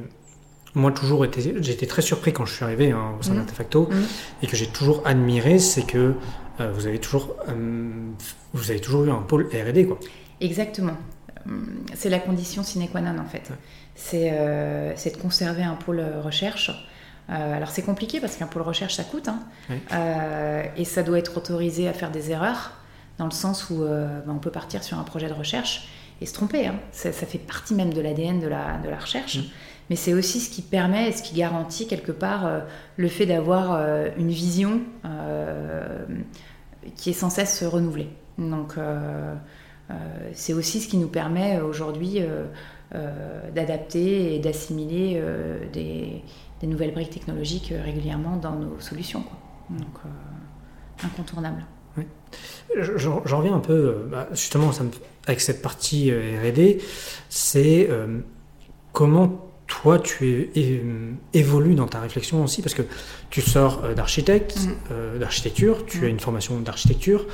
[0.73, 3.35] moi toujours été j'ai été très surpris quand je suis arrivé hein, au sein mmh.
[3.35, 3.95] d'Artefacto mmh.
[4.43, 6.13] et que j'ai toujours admiré c'est que
[6.67, 7.35] vous avez toujours
[8.53, 9.99] vous avez toujours eu un pôle R&D quoi.
[10.39, 10.97] Exactement.
[11.95, 13.51] C'est la condition sine qua non en fait.
[13.95, 16.71] C'est de conserver un pôle recherche
[17.31, 19.39] euh, alors c'est compliqué parce qu'un pôle recherche ça coûte hein.
[19.93, 22.71] euh, et ça doit être autorisé à faire des erreurs
[23.19, 25.87] dans le sens où euh, ben, on peut partir sur un projet de recherche
[26.19, 26.67] et se tromper.
[26.67, 26.75] Hein.
[26.91, 29.37] Ça, fait partie même de l'ADN de la, de la recherche.
[29.37, 29.43] Mm.
[29.89, 32.49] Mais c'est aussi ce qui permet et ce qui garantit quelque part
[32.95, 33.77] le fait d'avoir
[34.17, 34.79] une vision
[36.95, 38.09] qui est sans cesse se renouveler.
[38.37, 38.75] Donc
[40.33, 42.19] c'est aussi ce qui nous permet aujourd'hui
[43.53, 45.21] d'adapter et d'assimiler
[45.73, 46.21] des,
[46.67, 49.23] nouvelles briques technologiques euh, régulièrement dans nos solutions.
[49.69, 51.65] Donc, euh, incontournable.
[52.77, 54.69] J'en reviens un peu, euh, bah, justement,
[55.25, 56.81] avec cette partie RD,
[57.29, 57.89] c'est
[58.93, 60.49] comment toi tu
[61.33, 62.81] évolues dans ta réflexion aussi, parce que
[63.29, 64.57] tu sors d'architecte,
[64.89, 65.19] mm.
[65.19, 66.11] d'architecture, tu as mm.
[66.11, 67.25] une formation d'architecture.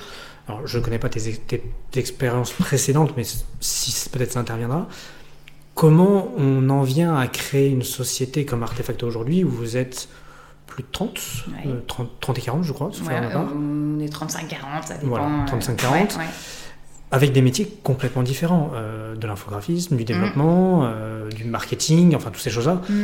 [0.47, 1.62] Alors, je ne connais pas tes, tes,
[2.00, 3.23] expériences précédentes, mais
[3.60, 4.88] si peut-être ça interviendra.
[5.73, 10.08] Comment on en vient à créer une société comme Artefacto aujourd'hui où vous êtes
[10.67, 11.19] plus de 30,
[11.88, 12.91] 30, euh, et 40 je crois
[13.56, 15.08] On est 35-40, ça dépend.
[15.08, 16.19] Voilà, 35-40.
[17.12, 20.86] Avec des métiers complètement différents, euh, de l'infographisme, du développement, mm.
[20.86, 22.82] euh, du marketing, enfin toutes ces choses-là.
[22.89, 23.04] Mm.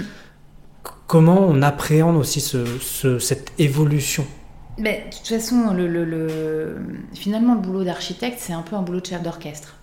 [1.07, 2.41] Comment on appréhende aussi
[3.19, 4.25] cette évolution?
[4.77, 6.77] Mais, De toute façon, le,
[7.13, 9.75] finalement, le boulot d'architecte, c'est un peu un boulot de chef d'orchestre.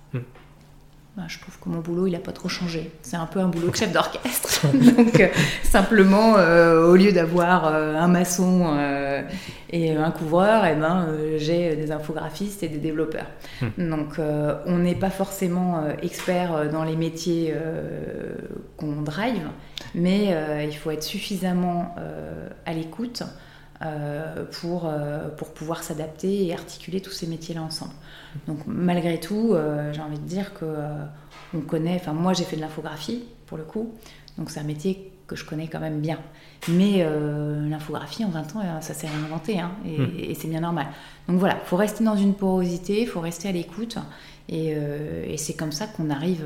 [1.20, 2.90] Bah, je trouve que mon boulot, il n'a pas trop changé.
[3.02, 4.66] C'est un peu un boulot de chef d'orchestre.
[4.96, 5.28] Donc, euh,
[5.64, 8.74] simplement, euh, au lieu d'avoir euh, un maçon
[9.70, 13.26] et un couvreur, eh ben, j'ai des infographistes et des développeurs.
[13.60, 13.90] Hmm.
[13.90, 14.18] Donc,
[14.64, 17.54] on n'est pas forcément expert dans les métiers
[18.78, 19.46] qu'on drive,
[19.94, 21.94] mais il faut être suffisamment
[22.64, 23.24] à l'écoute
[24.52, 24.92] pour,
[25.38, 27.92] pour pouvoir s'adapter et articuler tous ces métiers-là ensemble.
[28.46, 31.04] Donc malgré tout, euh, j'ai envie de dire que euh,
[31.54, 31.96] on connaît.
[31.96, 33.92] Enfin moi j'ai fait de l'infographie pour le coup,
[34.38, 36.18] donc c'est un métier que je connais quand même bien.
[36.68, 40.06] Mais euh, l'infographie en 20 ans, ça s'est réinventé, hein, hmm.
[40.18, 40.88] et, c'est bien normal.
[41.28, 43.96] Donc voilà, il faut rester dans une porosité, il faut rester à l'écoute,
[44.48, 44.76] et,
[45.36, 46.44] c'est comme ça qu'on arrive,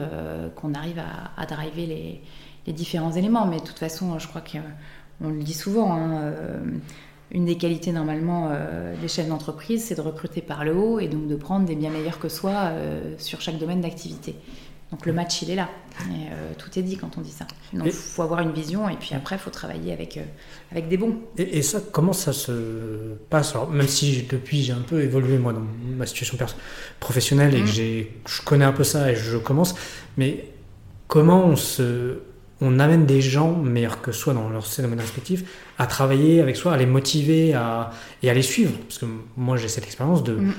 [0.55, 1.03] qu'on arrive
[1.37, 2.21] à, driver les,
[2.67, 3.47] les, différents éléments.
[3.47, 5.95] Mais de toute façon, je crois qu'on le dit souvent.
[5.95, 6.33] Hein,
[7.35, 11.09] une des qualités normalement euh, des chefs d'entreprise, c'est de recruter par le haut et
[11.09, 14.37] donc de prendre des bien meilleurs que soi euh, sur chaque domaine d'activité.
[14.93, 15.69] Donc le match, il est là.
[16.03, 17.47] Et, euh, tout est dit quand on dit ça.
[17.73, 20.21] Donc il faut avoir une vision et puis après, il faut travailler avec,
[20.71, 21.17] avec des bons.
[21.37, 22.53] Et, ça, comment ça se
[23.31, 23.57] passe?
[23.57, 25.67] Alors, Même si depuis, j'ai un peu évolué moi dans
[25.97, 26.39] ma situation
[27.01, 28.07] professionnelle et que mmh.
[28.29, 29.75] je connais un peu ça et je commence,
[30.17, 30.51] mais
[31.09, 32.21] comment on se
[32.61, 35.45] on amène des gens meilleurs que soi dans leur domaine respectif
[35.79, 37.91] à travailler avec soi, à les motiver à,
[38.23, 38.73] et à les suivre.
[38.89, 39.07] Parce que
[39.37, 40.35] moi, j'ai cette expérience de.
[40.35, 40.55] Mm.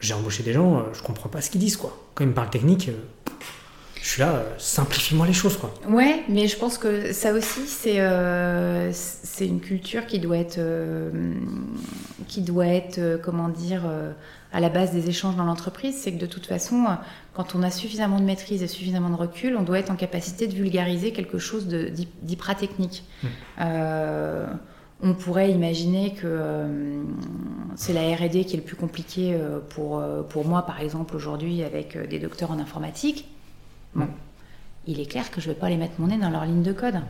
[0.00, 1.96] J'ai embauché des gens, euh, je comprends pas ce qu'ils disent, quoi.
[2.14, 3.32] Quand ils me parlent technique, euh,
[4.02, 5.72] je suis là, euh, simplifie-moi les choses, quoi.
[5.88, 8.00] Ouais, mais je pense que ça aussi, c'est
[8.92, 10.60] c'est une culture qui doit être.
[12.26, 13.82] qui doit être, comment dire
[14.52, 16.86] à la base des échanges dans l'entreprise, c'est que de toute façon,
[17.34, 20.46] quand on a suffisamment de maîtrise et suffisamment de recul, on doit être en capacité
[20.46, 21.66] de vulgariser quelque chose
[22.22, 23.04] d'hypra-technique.
[23.22, 23.26] Mmh.
[23.60, 24.46] Euh,
[25.02, 27.02] on pourrait imaginer que euh,
[27.76, 31.62] c'est la RD qui est le plus compliqué euh, pour, pour moi, par exemple, aujourd'hui,
[31.62, 33.28] avec des docteurs en informatique.
[33.94, 34.08] Bon,
[34.86, 36.62] il est clair que je ne vais pas les mettre mon nez dans leur ligne
[36.62, 37.00] de code.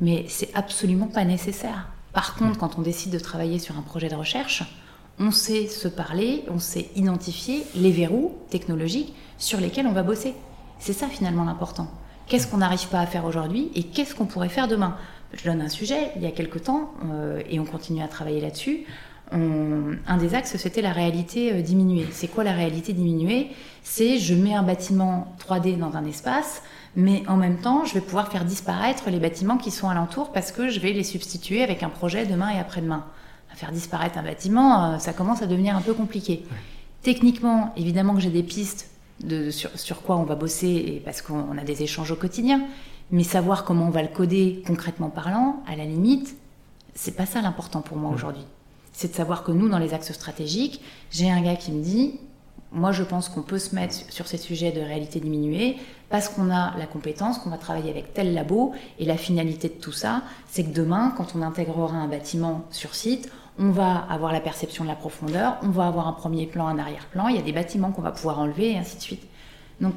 [0.00, 1.88] Mais c'est absolument pas nécessaire.
[2.12, 4.64] Par contre, quand on décide de travailler sur un projet de recherche,
[5.18, 10.34] on sait se parler, on sait identifier les verrous technologiques sur lesquels on va bosser.
[10.78, 11.88] C'est ça finalement l'important.
[12.26, 14.96] Qu'est-ce qu'on n'arrive pas à faire aujourd'hui et qu'est-ce qu'on pourrait faire demain?
[15.32, 18.40] Je donne un sujet, il y a quelque temps, euh, et on continue à travailler
[18.40, 18.84] là-dessus.
[19.32, 22.06] Un des axes, c'était la réalité euh, diminuée.
[22.12, 23.50] C'est quoi la réalité diminuée?
[23.82, 26.62] C'est je mets un bâtiment 3D dans un espace,
[26.96, 30.52] mais en même temps, je vais pouvoir faire disparaître les bâtiments qui sont alentour parce
[30.52, 33.04] que je vais les substituer avec un projet demain et après-demain.
[33.54, 36.44] Faire disparaître un bâtiment, euh, ça commence à devenir un peu compliqué.
[37.02, 38.90] Techniquement, évidemment que j'ai des pistes
[39.22, 42.62] de, sur, quoi on va bosser et parce qu'on a des échanges au quotidien,
[43.10, 46.36] mais savoir comment on va le coder concrètement parlant, à la limite,
[46.94, 48.44] c'est pas ça l'important pour moi aujourd'hui.
[48.92, 52.18] C'est de savoir que nous, dans les axes stratégiques, j'ai un gars qui me dit
[52.74, 55.76] moi, je pense qu'on peut se mettre sur ces sujets de réalité diminuée
[56.08, 58.72] parce qu'on a la compétence, qu'on va travailler avec tel labo.
[58.98, 62.94] Et la finalité de tout ça, c'est que demain, quand on intégrera un bâtiment sur
[62.94, 66.66] site, on va avoir la perception de la profondeur, on va avoir un premier plan,
[66.66, 67.28] un arrière-plan.
[67.28, 69.28] Il y a des bâtiments qu'on va pouvoir enlever et ainsi de suite.
[69.82, 69.92] Donc,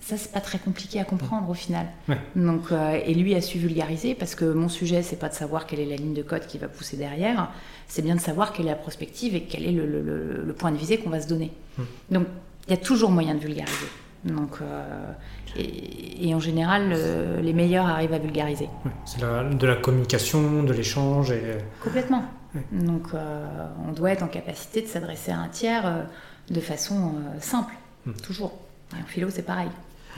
[0.00, 1.86] ça, c'est pas très compliqué à comprendre au final.
[2.34, 5.66] Donc, euh, et lui a su vulgariser parce que mon sujet, c'est pas de savoir
[5.66, 7.50] quelle est la ligne de code qui va pousser derrière,
[7.86, 10.98] c'est bien de savoir quelle est la prospective et quel est le, point de visée
[10.98, 11.52] qu'on va se donner.
[11.78, 11.82] Hmm.
[12.10, 12.26] Donc,
[12.66, 13.86] il y a toujours moyen de vulgariser.
[14.24, 15.12] Donc, euh,
[15.56, 16.94] et, en général,
[17.42, 18.68] les meilleurs arrivent à vulgariser.
[19.06, 21.30] c'est de la communication, de l'échange.
[21.30, 21.58] Et...
[21.82, 22.24] Complètement.
[22.72, 26.06] Donc, euh, on doit être en capacité de s'adresser à un tiers
[26.50, 27.74] de façon simple,
[28.06, 28.12] hmm.
[28.22, 28.58] toujours.
[28.92, 29.68] Et en philo, c'est pareil.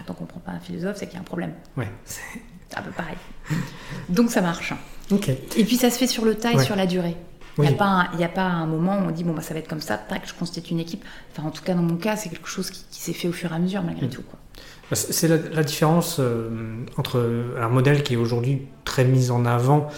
[0.06, 1.52] Tant qu'on ne prend pas un philosophe, c'est qu'il y a un problème.
[1.76, 1.88] Ouais.
[2.04, 3.16] C'est un peu pareil.
[4.08, 4.72] Donc ça marche.
[5.56, 7.16] Et puis ça se fait sur le tas et sur la durée.
[7.58, 9.52] Il n'y a, pas un, a pas un moment où on dit bon bah ça
[9.52, 11.04] va être comme ça, tac, je constitue une équipe.
[11.30, 13.52] Enfin en tout cas dans mon cas c'est quelque chose qui, s'est fait au fur
[13.52, 14.10] et à mesure malgré mm.
[14.10, 14.22] tout.
[14.90, 16.48] Bah, c'est la, différence euh,
[16.96, 19.88] entre un modèle qui est aujourd'hui très mis en avant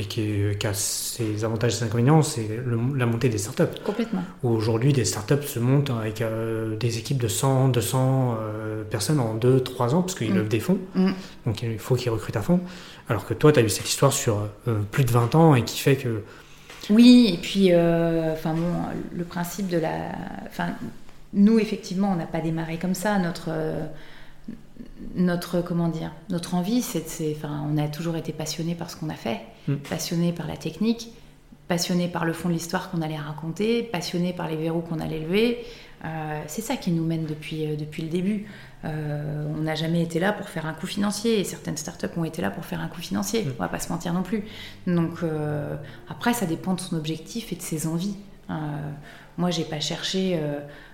[0.00, 2.48] et qui, a ses avantages et ses inconvénients, c'est
[2.96, 3.78] la montée des startups.
[3.84, 4.22] Complètement.
[4.42, 9.36] Aujourd'hui, des startups se montent avec euh, des équipes de 100, 200 euh, personnes en
[9.36, 10.36] 2-3 ans, parce qu'ils mm.
[10.36, 10.78] lèvent des fonds.
[10.94, 11.10] Mm.
[11.46, 12.60] Donc il faut qu'ils recrutent à fond.
[13.08, 15.64] Alors que toi, tu as eu cette histoire sur euh, plus de 20 ans et
[15.64, 16.22] qui fait que.
[16.88, 18.72] Oui, et puis, enfin bon,
[19.14, 20.12] le principe de la.
[20.46, 20.70] Enfin,
[21.34, 23.18] nous, effectivement, on n'a pas démarré comme ça.
[23.18, 23.50] Notre
[25.14, 27.04] notre comment dire notre envie c'est
[27.36, 29.40] enfin on a toujours été passionné par ce qu'on a fait
[29.74, 29.78] mm.
[29.88, 31.12] passionné par la technique
[31.68, 35.20] passionné par le fond de l'histoire qu'on allait raconter passionné par les verrous qu'on allait
[35.20, 35.64] lever
[36.04, 38.46] euh, c'est ça qui nous mène depuis euh, depuis le début
[38.84, 42.24] euh, on n'a jamais été là pour faire un coup financier et certaines startups ont
[42.24, 43.52] été là pour faire un coup financier mm.
[43.58, 44.44] on va pas se mentir non plus
[44.86, 45.18] donc
[46.08, 48.16] après ça dépend de son objectif et de ses envies
[49.38, 50.40] moi j'ai pas cherché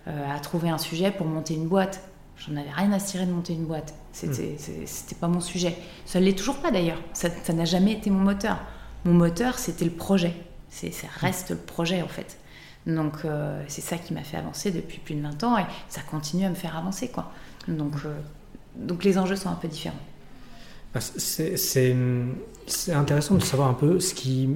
[0.07, 2.01] à trouver un sujet pour monter une boîte
[2.39, 3.95] J'en avais rien à cirer de monter une boîte.
[4.13, 4.87] C'était, hmm.
[4.87, 5.77] c'était pas mon sujet.
[6.05, 7.01] Ça ne l'est toujours pas d'ailleurs.
[7.13, 8.59] Ça, n'a jamais été mon moteur.
[9.05, 10.35] Mon moteur, c'était le projet.
[10.71, 12.39] Ça reste le projet en fait.
[12.87, 16.03] Donc euh, c'est ça qui m'a fait avancer depuis plus de 20 ans et ça
[16.03, 17.09] continue à me faire avancer.
[17.09, 17.33] Quoi.
[17.67, 18.15] Donc, euh,
[18.77, 19.97] donc les enjeux sont un peu différents.
[20.95, 21.95] Bah, c'est, c'est,
[22.93, 24.49] intéressant de savoir un peu ce qui.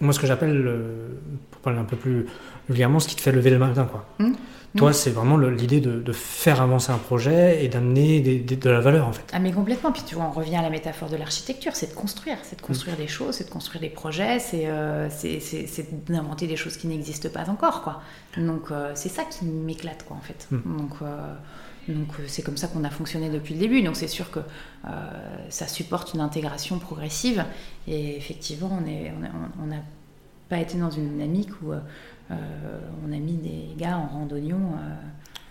[0.00, 1.08] Moi, ce que j'appelle, euh,
[1.50, 2.26] pour parler un peu plus
[2.68, 3.84] vulgairement, ce qui te fait lever le matin.
[3.84, 4.06] Quoi.
[4.18, 4.32] Hmm.
[4.76, 9.12] Toi, c'est vraiment l'idée de, faire avancer un projet et d'amener de la valeur, en
[9.12, 9.24] fait.
[9.32, 9.92] Ah, mais complètement.
[9.92, 12.36] Puis tu vois, on revient à la métaphore de l'architecture, c'est de construire.
[12.42, 15.08] C'est de construire des choses, c'est de construire des projets, c'est euh,
[16.08, 18.02] d'inventer des choses qui n'existent pas encore, quoi.
[18.36, 20.46] Donc, euh, c'est ça qui m'éclate, quoi, en fait.
[20.50, 20.78] Hmm.
[20.78, 21.34] Donc, euh,
[21.88, 23.82] donc c'est comme ça qu'on a fonctionné depuis le début.
[23.82, 24.40] Donc c'est sûr que
[25.48, 27.44] ça supporte une intégration progressive.
[27.88, 29.72] Et effectivement, on n'a on, on
[30.50, 31.78] pas été dans une dynamique où euh,
[32.30, 34.60] on a mis des gars en randonnion.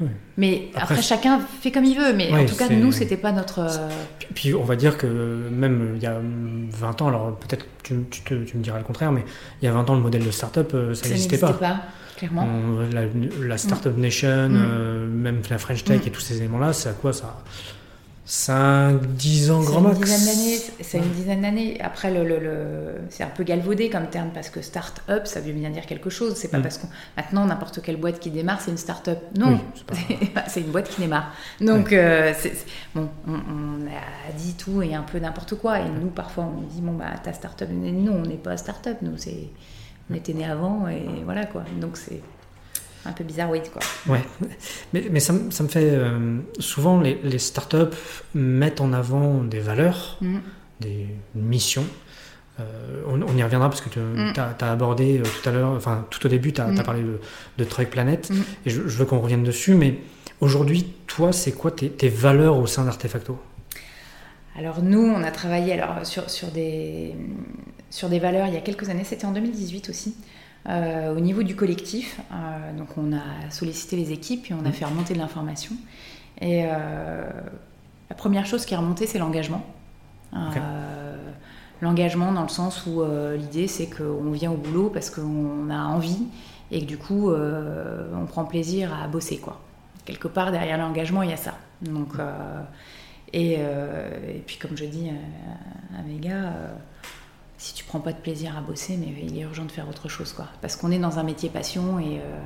[0.01, 0.05] Euh.
[0.37, 2.13] Mais après, chacun fait comme il veut.
[2.13, 3.59] Mais en tout cas, nous, c'était pas notre.
[3.59, 3.89] Euh,
[4.33, 5.07] puis on va dire que
[5.51, 9.25] même il y a 20 ans, alors peut-être tu, tu, me diras le contraire, mais
[9.61, 11.53] il y a 20 ans, le modèle de start-up, ça n'existait pas.
[11.53, 11.81] pas.
[12.15, 12.47] Clairement.
[12.91, 13.03] la,
[13.41, 15.07] la, Startup Nation, mm.
[15.07, 16.07] même la French Tech mm.
[16.07, 17.41] et tous ces éléments-là, c'est à quoi ça
[18.31, 20.07] 5, 10 ans grand max.
[20.81, 21.81] C'est une dizaine d'années.
[21.81, 25.71] Après, le, le, c'est un peu galvaudé comme terme parce que start-up, ça veut bien
[25.71, 26.35] dire quelque chose.
[26.35, 26.61] C'est pas mm.
[26.61, 29.17] parce qu'on maintenant n'importe quelle boîte qui démarre, c'est une start-up.
[29.35, 29.59] Non,
[30.47, 31.33] c'est une boîte qui démarre.
[31.59, 32.31] Donc, euh,
[32.93, 35.79] bon, on, a dit tout et un peu n'importe quoi.
[35.79, 37.69] Et nous, parfois, on dit bon bah ta start-up.
[37.71, 38.97] Non, on n'est pas start-up.
[39.01, 39.49] Nous, c'est
[40.11, 41.63] on était né avant et voilà quoi.
[41.81, 42.21] Donc c'est
[43.09, 43.81] un peu bizarre, oui, quoi.
[44.13, 44.23] Ouais,
[44.93, 45.89] mais, mais ça, ça, me fait.
[45.91, 47.95] Euh, souvent, les, les, startups
[48.33, 50.37] mettent en avant des valeurs, mm.
[50.79, 51.85] des missions.
[52.59, 54.33] Euh, on, y reviendra parce que tu mm.
[54.37, 56.83] as, abordé euh, tout à l'heure, enfin, tout au début, tu as, mm.
[56.83, 57.19] parlé de,
[57.57, 58.29] de Truck Planet,
[58.65, 59.95] et je, veux qu'on revienne dessus, mais
[60.41, 63.39] aujourd'hui, toi, c'est quoi tes, tes, valeurs au sein d'Artefacto?
[64.57, 67.15] Alors nous, on a travaillé alors, sur, sur, des,
[67.89, 70.15] sur des valeurs il y a quelques années, c'était en 2018 aussi.
[70.67, 74.69] Euh, au niveau du collectif, euh, donc on a sollicité les équipes et on a
[74.69, 74.73] mmh.
[74.73, 75.73] fait remonter de l'information.
[76.41, 77.29] Et euh,
[78.09, 79.65] La première chose qui est remontée, c'est l'engagement.
[81.81, 83.03] L'engagement dans le sens où
[83.37, 86.23] l'idée, c'est qu'on vient au boulot parce qu'on a envie
[86.71, 89.37] et que du coup, on prend plaisir à bosser.
[89.37, 89.61] Quoi.
[90.03, 91.55] Quelque part, derrière l'engagement, il y a ça.
[91.81, 92.15] Donc,
[93.31, 95.09] et, et, puis, comme je dis
[95.97, 96.53] à, mes gars,
[97.59, 100.07] si tu prends pas de plaisir à bosser, mais il est urgent de faire autre
[100.07, 100.45] chose, quoi.
[100.61, 102.39] Parce qu'on est dans un métier passion et, euh,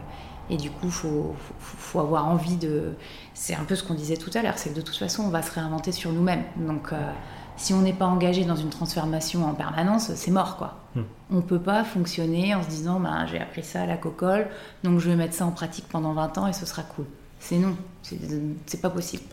[0.49, 2.95] et du coup, faut, faut, avoir envie de.
[3.35, 5.29] C'est un peu ce qu'on disait tout à l'heure, c'est que de toute façon, on
[5.29, 6.43] va se réinventer sur nous-mêmes.
[6.57, 7.11] Donc, euh,
[7.57, 10.79] si on n'est pas engagé dans une transformation en permanence, c'est mort, quoi.
[10.95, 11.03] Hmm.
[11.29, 14.47] On peut pas fonctionner en se disant, bah, j'ai appris ça à la cocole,
[14.83, 17.05] donc je vais mettre ça en pratique pendant 20 ans et ce sera cool.
[17.39, 19.23] C'est non, c'est pas possible.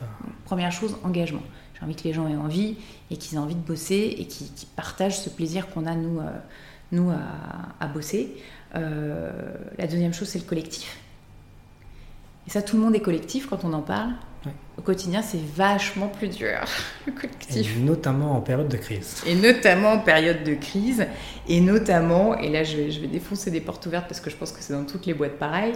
[0.44, 1.42] Première chose, engagement.
[1.80, 2.76] J'ai envie que les gens aient envie
[3.10, 6.30] et qu'ils aient envie de bosser et qu'ils partagent ce plaisir qu'on a, nous, euh,
[6.92, 8.36] nous à, bosser.
[8.74, 9.30] Euh,
[9.78, 10.98] la deuxième chose, c'est le collectif.
[12.46, 14.12] Et ça, tout le monde est collectif quand on en parle.
[14.78, 16.58] Au quotidien, c'est vachement plus dur,
[17.06, 17.76] le collectif.
[17.76, 19.22] Et notamment en période de crise.
[19.26, 21.06] Et notamment en période de crise.
[21.48, 24.36] Et notamment, et là je vais, je vais défoncer des portes ouvertes parce que je
[24.36, 25.74] pense que c'est dans toutes les boîtes pareil.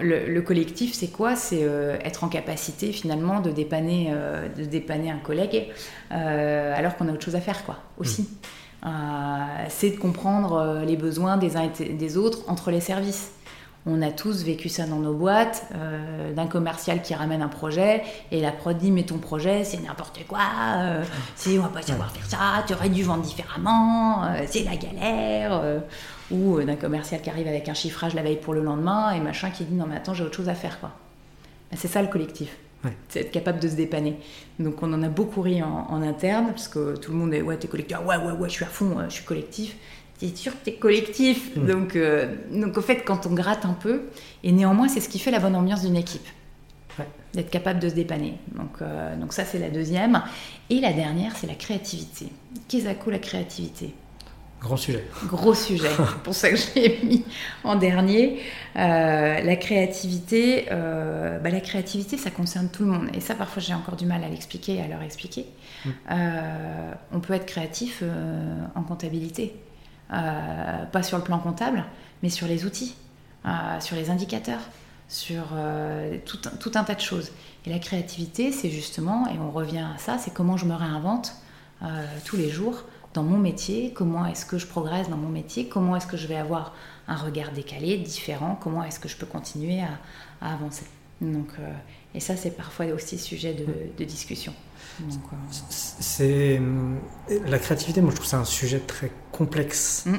[0.00, 1.36] le, collectif, c'est quoi?
[1.36, 5.68] C'est euh, être en capacité finalement de dépanner, euh, de dépanner un collègue
[6.12, 8.22] euh, alors qu'on a autre chose à faire, quoi, aussi.
[8.22, 8.88] Mmh.
[9.68, 13.32] c'est de comprendre les besoins des uns et des autres entre les services.
[13.90, 18.02] On a tous vécu ça dans nos boîtes, euh, d'un commercial qui ramène un projet
[18.30, 20.40] et la prod dit mais ton projet c'est n'importe quoi,
[20.76, 21.04] euh,
[21.46, 25.62] on va pas savoir faire ça, tu aurais dû vendre différemment, euh, c'est la galère.
[26.30, 29.48] ou d'un commercial qui arrive avec un chiffrage la veille pour le lendemain et machin
[29.50, 30.90] qui dit non mais attends j'ai autre chose à faire quoi.
[31.70, 32.54] Ben, c'est ça le collectif.
[33.08, 34.18] C'est être capable de se dépanner.
[34.60, 37.56] Donc on en a beaucoup ri en, interne, parce que tout le monde est ouais
[37.56, 39.76] t'es collectif, ouais ouais ouais je suis à fond, je suis collectif
[40.18, 41.56] c'est sûr que tu es collectif.
[41.56, 41.66] Mm.
[41.66, 44.02] Donc, euh, donc, au fait, quand on gratte un peu,
[44.42, 46.26] et néanmoins, c'est ce qui fait la bonne ambiance d'une équipe.
[47.34, 48.38] D'être capable de se dépanner.
[48.56, 50.22] Donc, euh, donc ça, c'est la deuxième.
[50.70, 52.26] Et la dernière, c'est la créativité.
[52.66, 53.94] Qu'est-ce que la créativité
[54.60, 55.04] Grand sujet.
[55.26, 55.90] Gros sujet.
[55.96, 57.24] c'est pour ça que je l'ai mis
[57.62, 58.40] en dernier.
[58.76, 63.08] Euh, la créativité, bah, la créativité, ça concerne tout le monde.
[63.14, 65.44] Et ça, parfois, j'ai encore du mal à l'expliquer et à leur expliquer.
[65.84, 65.90] Mm.
[67.12, 68.02] on peut être créatif
[68.74, 69.54] en comptabilité.
[70.12, 71.84] Euh, pas sur le plan comptable,
[72.22, 72.94] mais sur les outils,
[73.44, 74.60] euh, sur les indicateurs,
[75.08, 77.30] sur euh, tout, un tas de choses.
[77.66, 81.34] Et la créativité, c'est justement, et on revient à ça, c'est comment je me réinvente
[82.24, 82.82] tous les jours
[83.14, 86.26] dans mon métier, comment est-ce que je progresse dans mon métier, comment est-ce que je
[86.26, 86.74] vais avoir
[87.06, 90.86] un regard décalé, différent, comment est-ce que je peux continuer à, avancer.
[91.20, 91.50] Donc,
[92.14, 94.52] et ça, c'est parfois aussi sujet de discussion.
[96.00, 96.60] C'est
[97.46, 98.00] la créativité.
[98.00, 100.04] Moi, je trouve ça un sujet très complexe.
[100.06, 100.14] Mm.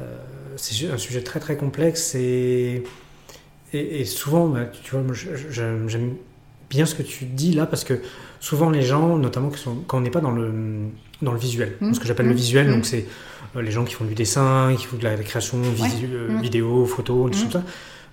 [0.00, 0.16] Euh,
[0.56, 2.84] c'est un sujet très très complexe et
[3.74, 5.02] et, souvent, bah, tu vois,
[5.50, 6.16] j'aime
[6.68, 8.02] bien ce que tu dis là parce que
[8.38, 9.50] souvent les gens, notamment
[9.86, 10.52] quand on n'est pas dans le
[11.22, 11.94] dans le visuel, mm.
[11.94, 12.36] ce que j'appelle le mm.
[12.36, 13.06] visuel, donc c'est
[13.56, 17.30] euh, les gens qui font du dessin, qui font de la, création euh, vidéo, photo,
[17.30, 17.62] tout ça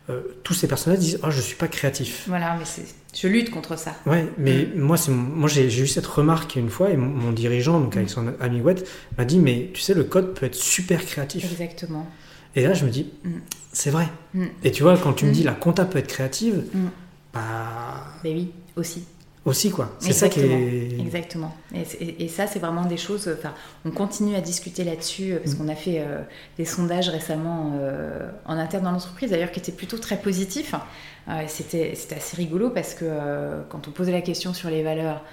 [0.09, 2.65] euh, tous ces personnages disent oh je suis pas créatif voilà mais
[3.15, 3.95] je lutte contre ça.
[4.05, 4.79] Ouais mais mm.
[4.79, 8.11] moi c'est moi j'ai eu cette remarque une fois et mon, dirigeant donc avec mm.
[8.11, 8.83] son ami Wet
[9.17, 11.51] m'a dit mais tu sais le code peut être super créatif.
[11.51, 12.07] Exactement.
[12.55, 13.29] Et là je me dis mm.
[13.71, 14.07] c'est vrai.
[14.63, 16.63] Et tu vois quand tu me dis la compta peut être créative
[17.33, 19.03] bah mais oui aussi
[19.49, 19.89] aussi quoi.
[19.99, 21.53] C'est ça qui est exactement.
[21.73, 23.29] Et, ça c'est vraiment des choses.
[23.37, 23.53] Enfin,
[23.85, 25.57] on continue à discuter là-dessus euh, parce mm.
[25.57, 26.21] qu'on a fait euh,
[26.57, 30.73] des sondages récemment euh, en interne dans l'entreprise d'ailleurs qui étaient plutôt très positifs.
[31.47, 33.05] c'était c'était assez rigolo parce que
[33.69, 35.23] quand on posait la question sur les valeurs.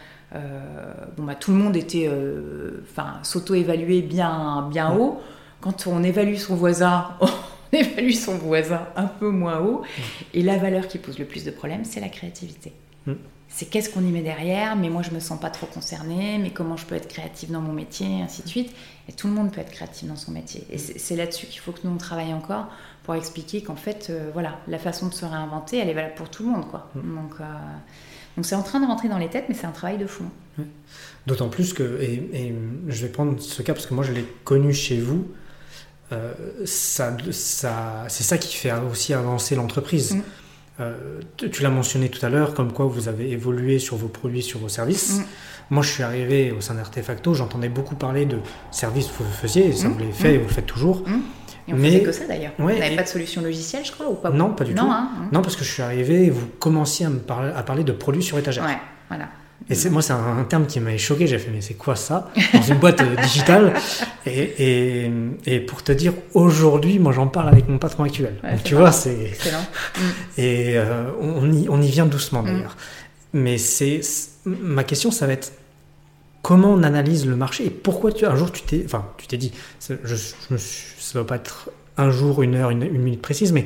[1.17, 2.11] bon bah tout le monde était
[2.83, 4.99] enfin s'auto-évaluer bien bien mm.
[4.99, 5.21] haut.
[5.61, 7.09] Quand on évalue son voisin.
[7.73, 9.81] On évalue son voisin un peu moins haut.
[9.81, 10.03] Mm.
[10.35, 12.73] Et la valeur qui pose le plus de problèmes, c'est la créativité
[13.49, 16.51] c'est qu'est-ce qu'on y met derrière, mais moi je me sens pas trop concernée, mais
[16.51, 18.71] comment je peux être créative dans mon métier, et ainsi de suite.
[19.09, 20.67] Et tout le monde peut être créatif dans son métier.
[20.71, 22.67] Et c'est là-dessus qu'il faut que nous on travaille encore
[23.05, 26.29] pour expliquer qu'en fait, euh, voilà, la façon de se réinventer, elle est valable pour
[26.29, 26.91] tout le monde, quoi.
[26.97, 27.15] Mm.
[27.15, 27.45] Donc, euh,
[28.37, 30.27] donc c'est en train de rentrer dans les têtes, mais c'est un travail de fond.
[31.27, 32.55] D'autant plus que, et,
[32.89, 35.29] je vais prendre ce cas parce que moi je l'ai connu chez vous.
[36.13, 40.17] Euh, ça, ça, c'est ça qui fait aussi avancer l'entreprise.
[40.17, 40.23] Mm.
[40.79, 44.43] Euh, tu l'as mentionné tout à l'heure, comme quoi vous avez évolué sur vos produits,
[44.43, 45.19] sur vos services.
[45.19, 45.25] Mm.
[45.71, 48.39] Moi, je suis arrivé au sein d'Artefacto, j'entendais beaucoup parler de
[48.71, 49.93] services que vous faisiez, et ça mm.
[49.93, 50.43] vous l'avez fait, et mm.
[50.43, 51.03] vous le faites toujours.
[51.69, 51.89] Et on Mais...
[51.89, 52.53] faisait que ça d'ailleurs.
[52.59, 54.85] vous n'avez pas de solution logicielle, je crois, ou pas Non, pas du tout.
[54.85, 55.29] Hein, hein.
[55.33, 57.93] Non, parce que je suis arrivé et vous commenciez à me parler, à parler de
[57.93, 58.65] produits sur étagère.
[58.65, 59.29] Ouais, voilà.
[59.69, 61.27] Et c'est, moi, c'est un, terme qui m'avait choqué.
[61.27, 63.73] J'ai fait, mais c'est quoi ça Dans une boîte euh, digitale.
[64.29, 65.11] Et, et,
[65.47, 68.35] et, pour te dire, aujourd'hui, moi, j'en parle avec mon patron actuel.
[68.43, 69.17] Donc, tu vois, c'est.
[69.27, 69.65] Excellent.
[70.37, 72.47] Et euh, on, y, on y vient doucement, mm.
[72.47, 72.77] d'ailleurs.
[73.33, 74.01] Mais c'est
[74.45, 75.53] ma question, ça va être
[76.43, 79.37] comment on analyse le marché et pourquoi tu un jour tu t'es, enfin tu t'es
[79.37, 79.51] dit,
[79.81, 83.65] je, je, ça va pas être un jour, une heure, une, une minute précise, mais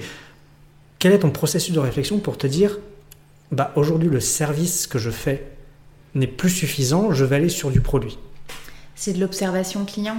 [0.99, 2.79] quel est ton processus de réflexion pour te dire,
[3.53, 5.47] bah aujourd'hui le service que je fais
[6.15, 8.19] n'est plus suffisant, je vais aller sur du produit.
[8.95, 10.19] C'est de l'observation client.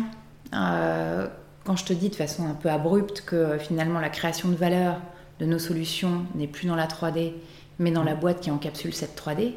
[0.53, 1.27] Euh,
[1.65, 4.55] quand je te dis de façon un peu abrupte que euh, finalement la création de
[4.55, 4.99] valeur
[5.39, 7.33] de nos solutions n'est plus dans la 3D,
[7.79, 9.53] mais dans la boîte qui encapsule cette 3D,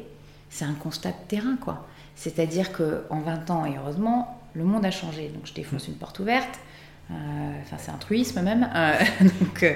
[0.49, 1.87] c'est un constat de terrain, quoi.
[2.15, 5.27] C'est-à-dire qu'en 20 ans, et heureusement, le monde a changé.
[5.29, 6.59] Donc je défonce une porte ouverte.
[7.11, 7.13] Euh,
[7.77, 8.69] c'est un truisme même.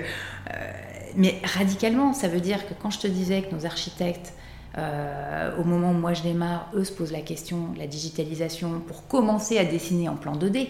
[1.15, 4.33] mais radicalement, ça veut dire que quand je te disais que nos architectes
[4.77, 8.79] euh, au moment où moi je démarre, eux se posent la question de la digitalisation
[8.81, 10.67] pour commencer à dessiner en plan 2D.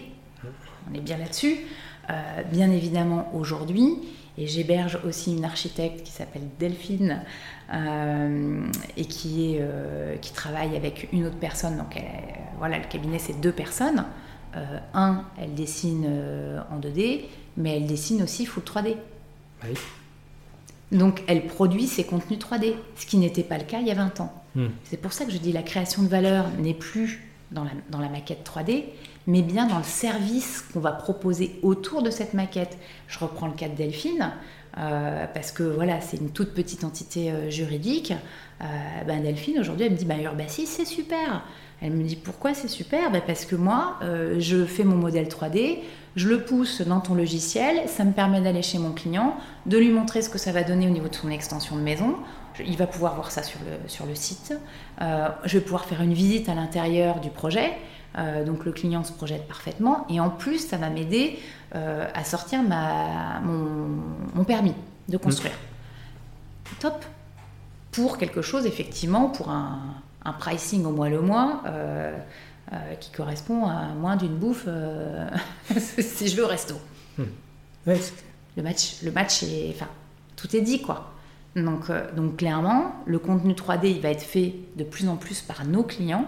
[0.90, 1.58] On est bien là-dessus.
[2.08, 3.98] Euh, bien évidemment, aujourd'hui,
[4.38, 7.22] et j'héberge aussi une architecte qui s'appelle Delphine
[7.72, 9.58] euh, et qui,
[10.34, 11.76] travaille avec une autre personne.
[11.76, 12.02] Donc,
[12.58, 14.04] voilà, le cabinet, c'est deux personnes.
[14.94, 16.08] un, elle dessine
[16.70, 17.26] en 2D,
[17.58, 18.96] mais elle dessine aussi full 3D.
[19.62, 19.74] Oui.
[20.92, 23.94] Donc elle produit ses contenus 3D, ce qui n'était pas le cas il y a
[23.94, 24.32] 20 ans.
[24.54, 24.68] Hmm.
[24.84, 27.22] C'est pour ça que je dis la création de valeur n'est plus
[27.52, 28.84] dans la, dans la, maquette 3D,
[29.26, 32.78] mais bien dans le service qu'on va proposer autour de cette maquette.
[33.08, 34.32] Je reprends le cas de Delphine,
[34.78, 38.12] euh, parce que voilà, c'est une toute petite entité euh, juridique.
[38.60, 38.64] Euh,
[39.06, 41.42] ben Delphine, aujourd'hui, elle me dit bah, Urbasys, c'est super.
[41.82, 43.10] Elle me dit pourquoi c'est super?
[43.10, 43.98] Ben, Parce que moi,
[44.38, 45.78] je fais mon modèle 3D,
[46.16, 49.90] je le pousse dans ton logiciel, ça me permet d'aller chez mon client, de lui
[49.90, 52.16] montrer ce que ça va donner au niveau de son extension de maison.
[52.58, 54.52] il va pouvoir voir ça sur le, sur le site.
[55.00, 57.72] Euh, je vais pouvoir faire une visite à l'intérieur du projet.
[58.18, 60.04] Euh, donc le client se projette parfaitement.
[60.10, 61.38] Et en plus, ça va m'aider
[61.76, 64.74] euh, à sortir ma, mon, permis
[65.08, 65.54] de construire.
[66.80, 67.04] Top.
[67.92, 69.80] Pour quelque chose, effectivement, pour un,
[70.24, 71.62] un pricing au mois le mois
[72.72, 75.28] euh, qui correspond à moins d'une bouffe euh,
[75.76, 76.76] si je vais au resto.
[77.18, 77.24] Hmm.
[77.84, 79.88] Le match, le match est, enfin,
[80.36, 81.12] tout est dit quoi.
[81.56, 85.40] Donc, euh, donc clairement, le contenu 3D, il va être fait de plus en plus
[85.40, 86.26] par nos clients.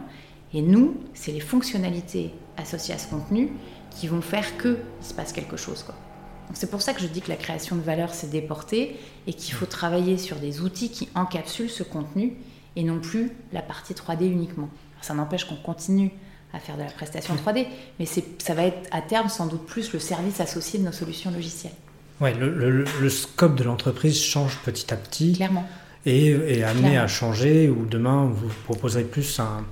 [0.52, 3.52] Et nous, c'est les fonctionnalités associées à ce contenu
[3.90, 5.84] qui vont faire qu'il se passe quelque chose.
[5.84, 5.94] Quoi.
[6.54, 9.54] c'est pour ça que je dis que la création de valeur, c'est déporté et qu'il
[9.54, 12.34] faut travailler sur des outils qui encapsulent ce contenu
[12.76, 14.68] et non plus la partie 3D uniquement.
[15.00, 16.10] ça n'empêche qu'on continue
[16.54, 17.66] à faire de la prestation 3D,
[17.98, 21.30] mais ça va être à terme sans doute plus le service associé de nos solutions
[21.30, 21.72] logicielles.
[22.20, 25.32] Ouais, le, le, scope de l'entreprise change petit à petit.
[25.32, 25.66] Clairement.
[26.04, 29.64] Et est amené à changer, ou demain vous proposerez plus un,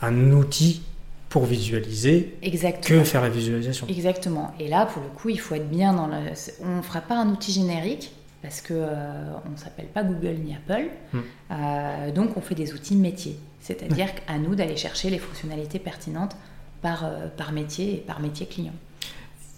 [0.00, 0.82] un outil
[1.28, 3.00] pour visualiser Exactement.
[3.00, 3.86] que faire la visualisation.
[3.88, 4.54] Exactement.
[4.60, 6.16] Et là, pour le coup, il faut être bien dans le.
[6.62, 8.12] On ne fera pas un outil générique
[8.46, 10.86] parce que euh, on ne s'appelle pas Google ni Apple.
[11.12, 11.18] Hmm.
[11.50, 13.40] Euh, donc, on fait des outils métiers.
[13.58, 16.36] C'est-à-dire qu'à nous d'aller chercher les fonctionnalités pertinentes
[16.80, 18.74] par, euh, par métier et par métier client.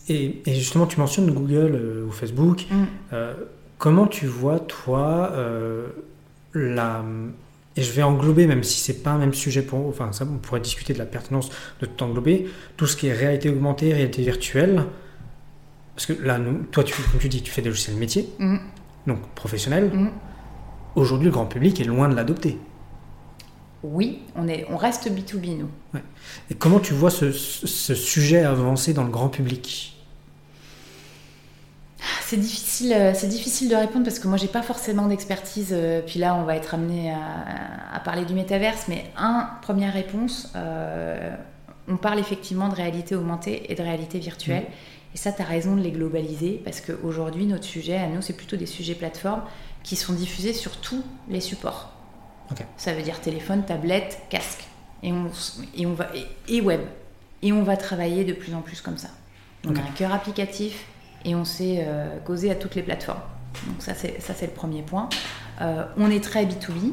[0.08, 2.64] Et, justement, tu mentionnes Google ou Facebook.
[2.70, 2.84] Mm.
[3.12, 3.34] Euh,
[3.76, 5.34] comment tu vois, toi,
[6.54, 7.04] la...
[7.76, 10.38] Et je vais englober, même si c'est pas un même sujet pour enfin ça, on
[10.38, 14.22] pourrait discuter de la pertinence de tout englober, tout ce qui est réalité augmentée, réalité
[14.22, 14.84] virtuelle.
[15.94, 18.56] Parce que là, nous, toi, tu, comme tu dis, tu fais des logiciels métiers, mm.
[19.08, 19.90] Donc professionnels.
[19.92, 20.10] Mm.
[20.94, 22.58] Aujourd'hui, le grand public est loin de l'adopter
[23.82, 25.70] oui, on, est, on reste B2B, nous.
[26.50, 29.94] Et comment tu vois ce, sujet avancer dans le grand public?
[32.22, 35.70] C'est difficile, euh, c'est difficile de répondre parce que moi j'ai pas forcément d'expertise.
[35.72, 38.86] Euh, puis là, on va être amené à, parler du métaverse.
[38.88, 41.34] Mais un, première réponse, euh,
[41.88, 44.64] on parle effectivement de réalité augmentée et de réalité virtuelle.
[44.64, 44.97] Mm.
[45.14, 48.34] Et ça, tu as raison de les globaliser parce qu'aujourd'hui, notre sujet à nous, c'est
[48.34, 49.42] plutôt des sujets plateformes
[49.82, 51.92] qui sont diffusés sur tous les supports.
[52.76, 54.64] Ça veut dire téléphone, tablette, casque.
[55.02, 55.30] Et on,
[55.76, 56.08] et on va,
[56.48, 56.80] et, web.
[57.42, 59.08] Et on va travailler de plus en plus comme ça.
[59.66, 60.86] On a un cœur applicatif
[61.24, 63.20] et on sait euh, causer à toutes les plateformes.
[63.66, 65.08] Donc ça, c'est, ça, c'est le premier point.
[65.60, 66.92] Euh, on est très B2B,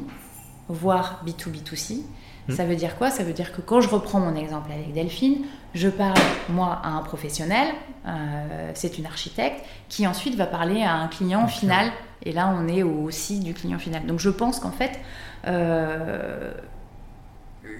[0.67, 2.01] voire B2B2C.
[2.49, 3.09] Ça veut dire quoi?
[3.09, 6.17] Ça veut dire que quand je reprends mon exemple avec Delphine, je parle,
[6.49, 7.67] moi, à un professionnel,
[8.07, 11.91] euh, c'est une architecte, qui ensuite va parler à un client final.
[12.23, 14.05] Et là, on est aussi du client final.
[14.05, 14.99] Donc je pense qu'en fait,
[15.47, 16.51] euh,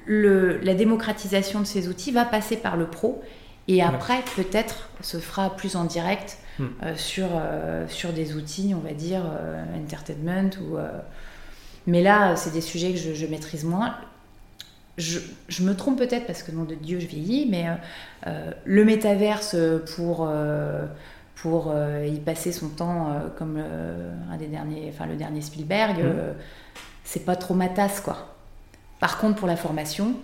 [0.05, 3.23] le, la démocratisation de ces outils va passer par le pro
[3.67, 6.65] et après peut-être se fera plus en direct hmm.
[6.83, 7.27] euh, sur,
[7.87, 9.21] sur des outils, on va dire,
[9.79, 10.49] entertainment.
[10.59, 10.77] Ou,
[11.87, 13.95] mais là, c'est des sujets que je, maîtrise moins.
[14.97, 15.19] Je,
[15.49, 17.65] je, me trompe peut-être parce que nom de Dieu, je vieillis, mais
[18.63, 19.55] le métaverse
[19.95, 20.31] pour,
[21.35, 21.73] pour
[22.05, 25.99] y passer son temps comme un des derniers, enfin le dernier Spielberg.
[25.99, 26.33] Hmm
[27.05, 28.35] c'est pas trop ma tasse, quoi.
[28.99, 30.15] Par contre, pour la formation,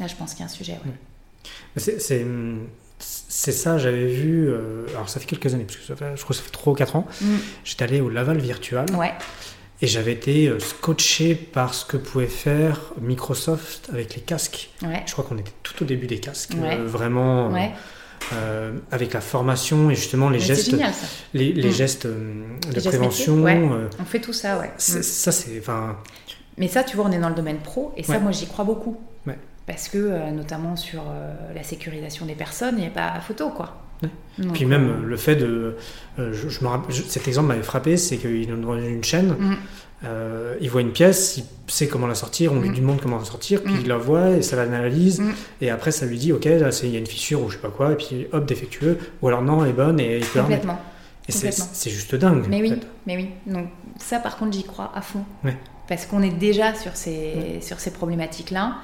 [0.00, 0.78] là, je pense qu'il y a un sujet.
[1.76, 2.24] C'est
[2.98, 6.22] c'est ça, j'avais vu, euh, alors ça fait quelques années, parce que ça fait, je
[6.22, 7.36] crois que ça fait 3 ou 4 ans, mm.
[7.62, 8.86] j'étais allé au Laval Virtual.
[8.94, 9.12] Ouais.
[9.82, 14.70] Et j'avais été euh, scotché par ce que pouvait faire Microsoft avec les casques.
[14.82, 15.02] Ouais.
[15.06, 17.52] Je crois qu'on était tout au début des casques, euh, vraiment
[18.90, 20.74] avec la formation et justement les gestes,
[21.34, 21.72] les, les mm.
[21.72, 23.44] gestes de prévention.
[23.44, 24.68] On fait tout ça, ouais.
[24.76, 25.02] Mm.
[25.02, 25.98] Ça c'est, enfin.
[26.58, 28.64] Mais ça, tu vois, on est dans le domaine pro et ça, moi, j'y crois
[28.64, 28.98] beaucoup
[29.66, 33.50] parce que euh, notamment sur euh, la sécurisation des personnes, il n'y a pas photo
[33.50, 33.76] quoi.
[34.52, 35.76] Puis même euh, le fait de,
[36.18, 39.56] je, me rappelle, cet exemple m'avait frappé, c'est qu'il est dans une chaîne, mm.
[40.60, 42.74] il voit une pièce, il sait comment la sortir, on lui mm.
[42.74, 43.80] demande comment la sortir, puis mm.
[43.80, 45.22] il la voit et ça l'analyse,
[45.60, 47.62] et après ça lui dit ok là il y a une fissure ou je sais
[47.62, 50.40] pas quoi, et puis hop défectueux, ou alors non elle est bonne et il peut
[50.40, 50.78] Complètement.
[51.28, 52.46] Et c'est juste dingue.
[52.48, 52.74] Mais oui,
[53.06, 53.30] mais oui.
[53.46, 53.68] Donc
[53.98, 55.24] ça par contre j'y crois à fond.
[55.88, 58.76] Parce qu'on est déjà sur ces, sur ces problématiques-là.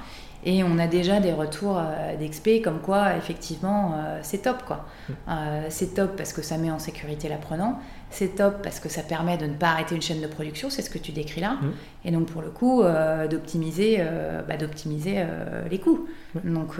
[0.45, 4.63] Et on a déjà des retours euh, d'expé comme quoi, effectivement, euh, c'est top.
[4.63, 4.85] quoi.
[5.07, 5.13] Mm.
[5.29, 7.79] Euh, c'est top parce que ça met en sécurité l'apprenant.
[8.09, 10.81] C'est top parce que ça permet de ne pas arrêter une chaîne de production, c'est
[10.81, 11.53] ce que tu décris là.
[11.53, 11.71] Mm.
[12.05, 12.83] Et donc, pour le coup,
[13.29, 14.03] d'optimiser
[14.47, 15.25] bah, d'optimiser
[15.69, 16.07] les coûts.
[16.43, 16.75] Donc,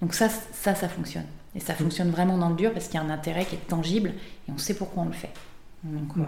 [0.00, 1.26] donc ça, ça, ça fonctionne.
[1.54, 1.76] Et ça mm.
[1.76, 4.12] fonctionne vraiment dans le dur parce qu'il y a un intérêt qui est tangible
[4.48, 5.32] et on sait pourquoi on le fait.
[5.84, 6.26] Donc,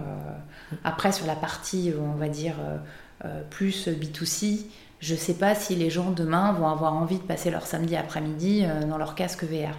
[0.85, 2.57] après, sur la partie, on va dire,
[3.49, 4.67] plus B2C,
[5.03, 7.97] je ne sais pas si les gens demain vont avoir envie de passer leur samedi
[7.97, 9.77] après-midi euh, dans leur casque VR.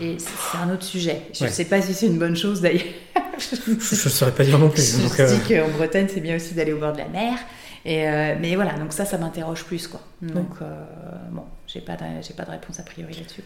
[0.00, 1.22] Et c'est un autre sujet.
[1.32, 2.84] Je ne sais pas si c'est une bonne chose d'ailleurs.
[3.38, 4.98] je ne saurais pas dire non plus.
[4.98, 5.36] Je donc, euh...
[5.36, 7.38] dis qu'en Bretagne, c'est bien aussi d'aller au bord de la mer.
[7.84, 9.88] Et euh, mais voilà, donc ça, ça m'interroge plus.
[9.88, 10.00] Quoi.
[10.20, 10.84] Donc, euh,
[11.32, 13.42] bon, j'ai pas, de, pas de réponse a priori là-dessus.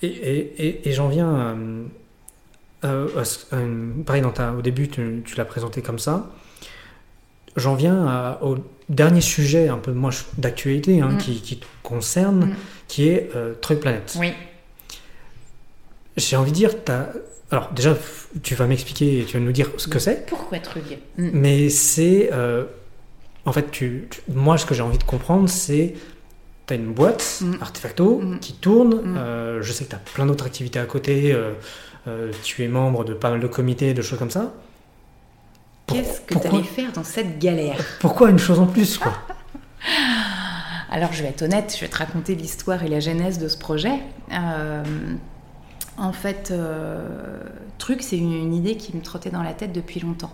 [0.00, 1.54] Et, et, et, j'en viens
[2.82, 2.88] à,
[4.06, 6.30] pareil, dans ta, au début, tu, tu l'as présenté comme ça.
[7.56, 11.18] J'en viens au dernier sujet un peu moins d'actualité hein, mm.
[11.18, 12.56] qui, qui, te concerne, mm.
[12.88, 14.16] qui est euh, Planète.
[14.18, 14.32] Oui.
[16.16, 17.08] J'ai envie de dire, as...
[17.50, 17.96] alors déjà,
[18.42, 20.26] tu vas m'expliquer et tu vas nous dire ce que c'est.
[20.26, 20.84] Pourquoi Truc
[21.16, 21.30] mm.
[21.32, 22.64] Mais c'est, euh,
[23.44, 25.94] en fait, tu, moi, ce que j'ai envie de comprendre, c'est
[26.66, 29.16] tu as une boîte, Artefacto, qui tourne.
[29.18, 31.36] Euh, je sais que tu as plein d'autres activités à côté.
[32.42, 34.52] tu es membre de pas mal de comités, de choses comme ça.
[35.86, 37.78] Qu'est-ce que tu allais faire dans cette galère?
[38.00, 39.12] Pourquoi une chose en plus quoi?
[40.90, 43.58] Alors je vais être honnête, je vais te raconter l'histoire et la genèse de ce
[43.58, 43.98] projet.
[44.32, 44.84] Euh,
[45.98, 47.40] en fait, euh,
[47.78, 50.32] truc, c'est une, idée qui me trottait dans la tête depuis longtemps.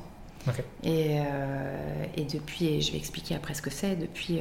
[0.83, 4.41] Et, euh, et, depuis, je vais expliquer après ce que c'est, depuis,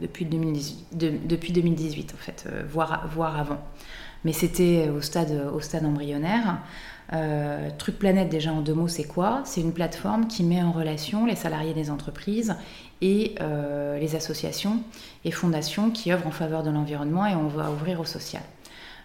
[0.00, 3.58] depuis, 2018, depuis 2018 en fait, voire, voire avant.
[4.24, 6.58] Mais c'était au stade, au stade embryonnaire.
[7.12, 9.42] Euh, Truc Planète, déjà en deux mots, c'est quoi?
[9.44, 12.56] C'est une plateforme qui met en relation les salariés des entreprises
[13.00, 14.80] et euh, les associations
[15.24, 18.42] et fondations qui œuvrent en faveur de l'environnement et on va ouvrir au social.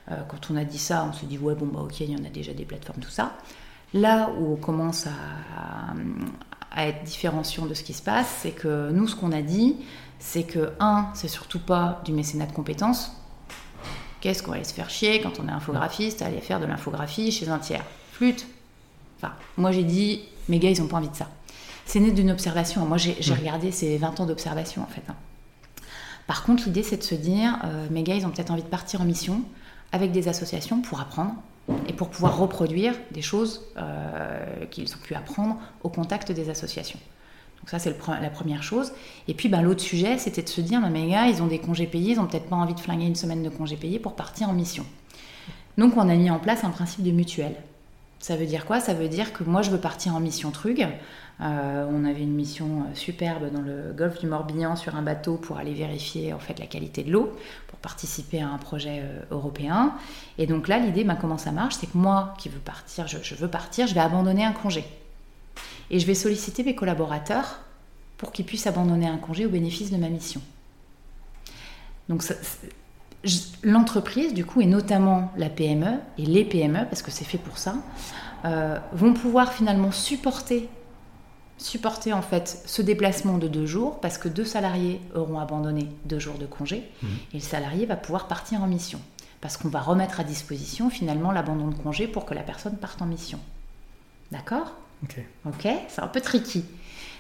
[0.10, 2.16] Euh, quand on a dit ça, on se dit ouais bon bah ok, il y
[2.16, 3.34] en a déjà des plateformes, tout ça.
[3.94, 5.12] Là où on commence à,
[6.72, 9.76] à être différenciant de ce qui se passe, c'est que nous, ce qu'on a dit,
[10.18, 13.21] c'est que un, c'est surtout pas du mécénat de compétences,
[14.22, 16.66] Qu'est-ce qu'on va aller se faire chier quand on est infographiste à aller faire de
[16.66, 18.46] l'infographie chez un tiers Flûte
[19.18, 21.28] Enfin, moi j'ai dit, mes gars, ils n'ont pas envie de ça.
[21.86, 22.86] C'est né d'une observation.
[22.86, 25.04] Moi j'ai regardé ces 20 ans d'observation en fait.
[25.10, 25.16] Hein.
[26.28, 28.68] Par contre, l'idée c'est de se dire, euh, mes gars, ils ont peut-être envie de
[28.68, 29.42] partir en mission
[29.92, 31.34] avec des associations pour apprendre
[31.88, 37.00] et pour pouvoir reproduire des choses euh, qu'ils ont pu apprendre au contact des associations.
[37.62, 38.92] Donc ça, c'est la première chose.
[39.28, 41.86] Et puis, ben, l'autre sujet, c'était de se dire, mes gars, ils ont des congés
[41.86, 44.50] payés, ils n'ont peut-être pas envie de flinguer une semaine de congés payés pour partir
[44.50, 44.86] en mission.
[45.78, 47.56] Donc, on a mis en place un principe de mutuelle.
[48.20, 48.80] Ça veut dire quoi?
[48.80, 50.88] Ça veut dire que moi, je veux partir en mission Trug.
[51.42, 55.38] Euh, on avait une mission euh, superbe dans le golfe du Morbihan sur un bateau
[55.38, 57.36] pour aller vérifier en fait la qualité de l'eau,
[57.68, 59.94] pour participer à un projet euh, européen.
[60.38, 61.76] Et donc là, l'idée, ben, comment ça marche?
[61.80, 64.84] C'est que moi qui veux partir, je veux partir, je vais abandonner un congé
[65.92, 67.60] et je vais solliciter mes collaborateurs
[68.18, 70.42] pour qu'ils puissent abandonner un congé au bénéfice de ma mission.
[72.10, 72.24] Donc
[73.64, 77.58] l'entreprise, du coup, et notamment la PME et les PME, parce que c'est fait pour
[77.58, 77.76] ça,
[78.46, 80.70] euh, vont pouvoir finalement supporter,
[81.58, 86.20] supporter en fait ce déplacement de deux jours, parce que deux salariés auront abandonné deux
[86.20, 87.08] jours de congé, mmh.
[87.34, 89.00] et le salarié va pouvoir partir en mission,
[89.42, 93.02] parce qu'on va remettre à disposition finalement l'abandon de congé pour que la personne parte
[93.02, 93.40] en mission.
[94.32, 94.74] D'accord?
[95.04, 95.68] Ok.
[95.88, 96.64] c'est un peu tricky.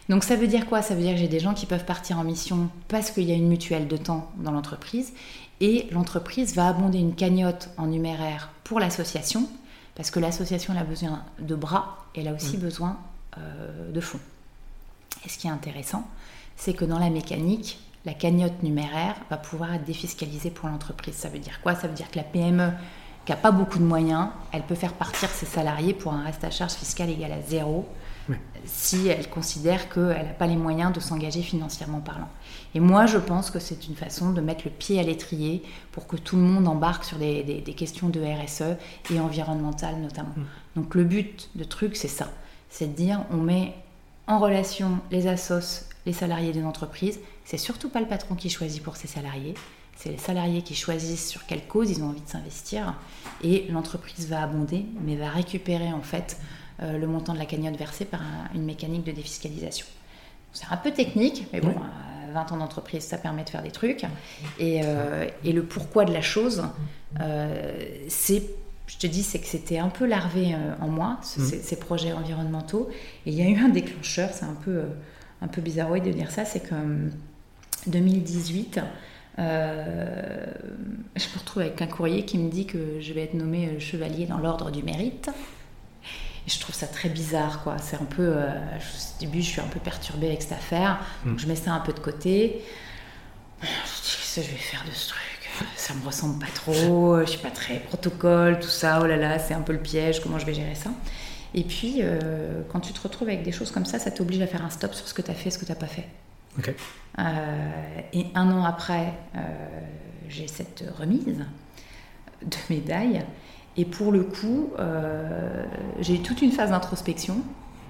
[0.10, 0.82] Donc ça veut dire quoi?
[0.82, 3.32] Ça veut dire que j'ai des gens qui peuvent partir en mission parce qu'il y
[3.32, 5.14] a une mutuelle de temps dans l'entreprise
[5.60, 9.48] et l'entreprise va abonder une cagnotte en numéraire pour l'association
[9.96, 12.62] parce que l'association a besoin de bras et elle a aussi mm.
[12.62, 13.00] besoin
[13.38, 14.20] euh, de fonds.
[15.26, 16.08] Et ce qui est intéressant,
[16.56, 21.14] c'est que dans la mécanique, la cagnotte numéraire va pouvoir être défiscalisée pour l'entreprise.
[21.14, 21.76] Ça veut dire quoi?
[21.76, 22.72] Ça veut dire que la PME
[23.26, 26.44] qui n'a pas beaucoup de moyens, elle peut faire partir ses salariés pour un reste
[26.44, 27.88] à charge fiscal égal à zéro
[28.66, 32.30] si elle considère qu'elle n'a pas les moyens de s'engager financièrement parlant.
[32.76, 36.08] Et moi, je pense que c'est une façon de mettre le pied à l'étrier pour
[36.08, 38.78] que tout le monde embarque sur des, questions de RSE
[39.12, 40.34] et environnementales notamment.
[40.36, 40.46] Mm.
[40.76, 42.30] Donc le but de truc, c'est ça.
[42.70, 43.74] C'est de dire, on met
[44.28, 47.20] en relation les assos, les salariés d'une entreprise.
[47.44, 49.56] C'est surtout pas le patron qui choisit pour ses salariés.
[50.02, 52.96] C'est les salariés qui choisissent sur quelle cause ils ont envie de s'investir.
[53.44, 56.40] Et l'entreprise va abonder, mais va récupérer en fait
[56.82, 58.22] euh, le montant de la cagnotte versée par
[58.56, 59.86] une mécanique de défiscalisation.
[60.54, 61.76] C'est un peu technique, mais bon,
[62.34, 64.04] 20 ans d'entreprise, ça permet de faire des trucs.
[64.58, 66.64] Et, euh, le pourquoi de la chose,
[67.20, 67.72] euh,
[68.08, 68.42] c'est,
[68.88, 71.44] je te dis, c'est que c'était un peu larvé en moi, mmh.
[71.62, 72.90] ces, projets environnementaux.
[73.28, 74.82] Et il y a eu un déclencheur, c'est un peu,
[75.44, 76.76] un peu bizarroïde de dire ça, c'est que
[77.86, 78.80] 2018,
[79.38, 84.26] je me retrouve avec un courrier qui me dit que je vais être nommé chevalier
[84.26, 85.30] dans l'ordre du mérite
[86.48, 87.78] je trouve ça très bizarre, quoi.
[87.78, 88.34] C'est un peu.
[88.36, 91.00] Euh, au début, je suis un peu perturbée avec cette affaire.
[91.26, 91.40] Donc, mm.
[91.40, 92.62] je mets ça un peu de côté.
[93.62, 95.22] Je dis, qu'est-ce que je vais faire de ce truc?
[95.76, 97.20] Ça me ressemble pas trop.
[97.20, 99.00] Je suis pas très protocole, tout ça.
[99.02, 100.22] Oh là là, c'est un peu le piège.
[100.22, 100.90] Comment je vais gérer ça?
[101.54, 104.48] Et puis, euh, quand tu te retrouves avec des choses comme ça, ça t'oblige à
[104.48, 105.88] faire un stop sur ce que tu as fait et ce que tu n'as pas
[105.88, 106.08] fait.
[106.60, 109.14] Euh, et un an après,
[110.28, 111.46] j'ai cette remise
[112.46, 113.24] de médaille.
[113.78, 115.64] Et pour le coup, euh,
[116.00, 117.38] j'ai eu toute une phase d'introspection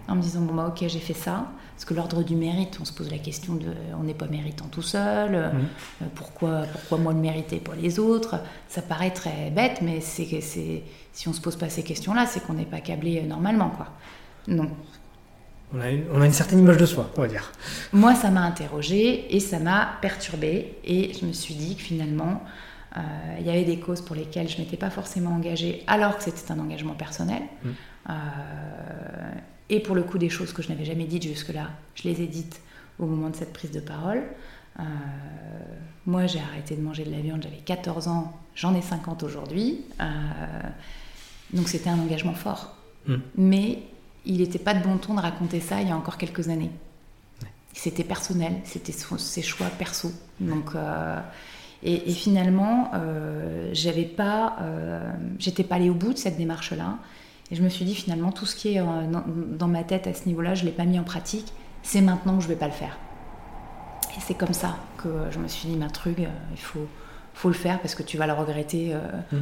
[0.07, 1.47] en me disant bon bah ok j'ai fait ça.
[1.75, 4.65] Parce que l'ordre du mérite on se pose la question de on n'est pas méritant
[4.65, 5.33] tout seul.
[5.33, 6.05] Euh, mmh.
[6.13, 8.35] pourquoi pourquoi moi le mériter pas les autres?
[8.67, 10.83] Ça paraît très bête mais c'est c'est
[11.13, 13.87] si on se pose pas ces questions là c'est qu'on n'est pas câblé normalement quoi.
[14.47, 14.69] Non
[15.73, 17.51] on a, une, on a une certaine image de soi on va dire
[17.93, 22.43] moi ça m'a interrogée et ça m'a perturbée et je me suis dit que finalement
[22.97, 23.01] euh,
[23.39, 26.23] il y avait des causes pour lesquelles je ne m'étais pas forcément engagée alors que
[26.23, 27.43] c'était un engagement personnel.
[27.63, 27.69] Mmh.
[28.09, 28.13] Euh,
[29.69, 32.27] et pour le coup, des choses que je n'avais jamais dites jusque-là, je les ai
[32.27, 32.61] dites
[32.99, 34.23] au moment de cette prise de parole.
[34.79, 34.83] Euh,
[36.05, 39.85] moi, j'ai arrêté de manger de la viande, j'avais 14 ans, j'en ai 50 aujourd'hui.
[41.53, 42.75] donc c'était un engagement fort.
[43.07, 43.15] Mmh.
[43.37, 43.79] Mais
[44.25, 46.71] il n'était pas de bon ton de raconter ça il y a encore quelques années.
[47.73, 50.11] C'était personnel, c'était ses choix perso.
[50.39, 50.75] Donc
[51.83, 56.97] et, finalement, euh, j'avais pas, euh, j'étais pas allée au bout de cette démarche-là.
[57.49, 58.83] Et je me suis dit finalement, tout ce qui est euh,
[59.57, 61.53] dans, ma tête à ce niveau-là, je l'ai pas mis en pratique.
[61.81, 62.97] C'est maintenant que je vais pas le faire.
[64.15, 66.87] Et c'est comme ça que je me suis dit, ma truc, il faut,
[67.33, 68.93] faut le faire parce que tu vas le regretter
[69.31, 69.37] mmh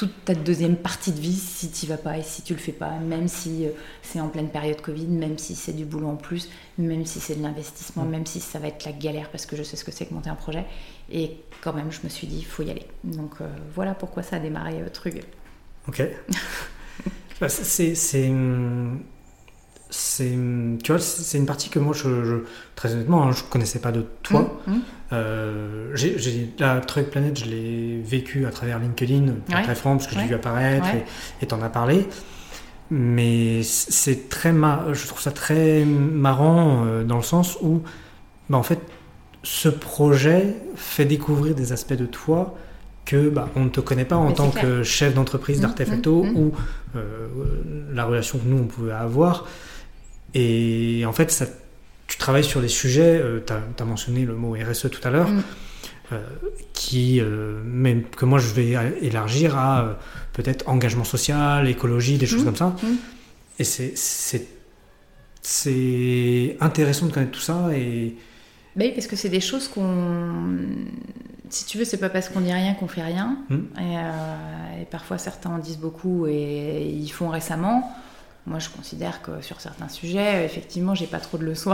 [0.00, 2.72] toute ta deuxième partie de vie si tu vas pas et si tu le fais
[2.72, 3.70] pas, même si euh,
[4.00, 6.48] c'est en pleine période Covid, même si c'est du boulot en plus,
[6.78, 8.08] même si c'est de l'investissement, mm.
[8.08, 10.14] même si ça va être la galère parce que je sais ce que c'est que
[10.14, 10.64] monter un projet.
[11.12, 12.86] Et quand même, je me suis dit, il faut y aller.
[13.04, 15.22] Donc euh, voilà pourquoi ça a démarré euh, Trug.
[15.86, 16.02] Ok.
[17.38, 17.94] Bah, c'est
[19.90, 20.38] c'est
[20.82, 22.42] tu vois c'est une partie que moi je,
[22.76, 24.58] très honnêtement hein, je connaissais pas de toi.
[24.66, 24.80] Mmh, mmh.
[25.12, 30.14] Euh, j'ai la Truck Planet je l'ai vécu à travers LinkedIn très franc parce que
[30.14, 30.88] je l'ai vu apparaître
[31.42, 32.06] et t'en as parlé.
[32.92, 37.82] Mais c'est très je trouve ça très marrant euh, dans le sens où
[38.48, 38.80] bah, en fait
[39.42, 42.56] ce projet fait découvrir des aspects de toi
[43.04, 46.52] que bah, on ne te connaît pas en tant que chef d'entreprise mmh, d'Artefacto ou
[46.96, 47.26] euh,
[47.92, 49.46] la relation que nous on pouvait avoir
[50.34, 51.46] et en fait, ça,
[52.06, 55.28] tu travailles sur des sujets, euh, tu as, mentionné le mot RSE tout à l'heure,
[55.28, 55.42] mm.
[56.12, 56.22] euh,
[56.72, 59.98] qui, euh, même que moi je vais élargir à
[60.32, 62.44] peut-être engagement social, écologie, des choses mm.
[62.44, 62.76] comme ça.
[62.82, 62.96] Mm.
[63.60, 63.64] Et
[65.42, 67.68] c'est intéressant de connaître tout ça.
[67.74, 68.16] Et...
[68.76, 70.56] Bah oui, parce que c'est des choses qu'on.
[71.48, 73.38] Si tu veux, c'est pas parce qu'on dit rien qu'on fait rien.
[73.50, 77.92] Et, et, parfois certains en disent beaucoup et ils font récemment.
[78.50, 81.72] Moi, je considère que sur certains sujets, effectivement, j'ai pas trop de leçons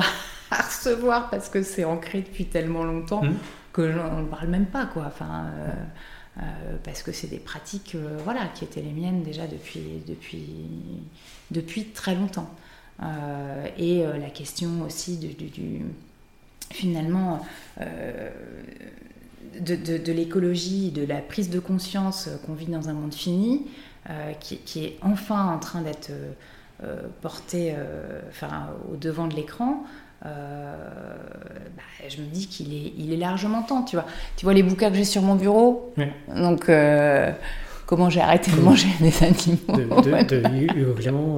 [0.51, 3.35] à recevoir parce que c'est ancré depuis tellement longtemps mmh.
[3.73, 5.05] que j'en parle même pas, quoi.
[5.07, 5.71] Enfin, euh,
[6.37, 6.43] euh,
[6.85, 10.45] parce que c'est des pratiques, euh, voilà, qui étaient les miennes déjà depuis, depuis,
[11.51, 12.51] depuis très longtemps.
[13.79, 15.81] et la question aussi du, du,
[16.71, 17.41] finalement
[19.61, 23.67] de, de, de l'écologie, de la prise de conscience qu'on vit dans un monde fini,
[24.41, 26.11] qui, qui, est enfin en train d'être
[27.23, 29.85] porté euh, enfin, au devant de l'écran,
[30.25, 30.75] euh,
[31.77, 34.07] bah, je me dis qu'il est, il est largement temps, tu vois.
[34.37, 35.95] Tu vois les bouquins que j'ai sur mon bureau
[36.29, 36.71] Donc,
[37.87, 39.77] comment j'ai arrêté de manger des animaux.
[39.77, 40.43] De,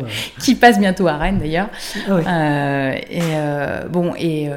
[0.03, 0.09] euh.
[0.41, 1.68] Qui passe bientôt à Rennes d'ailleurs.
[2.09, 3.20] Ah et
[3.91, 4.51] bon, et,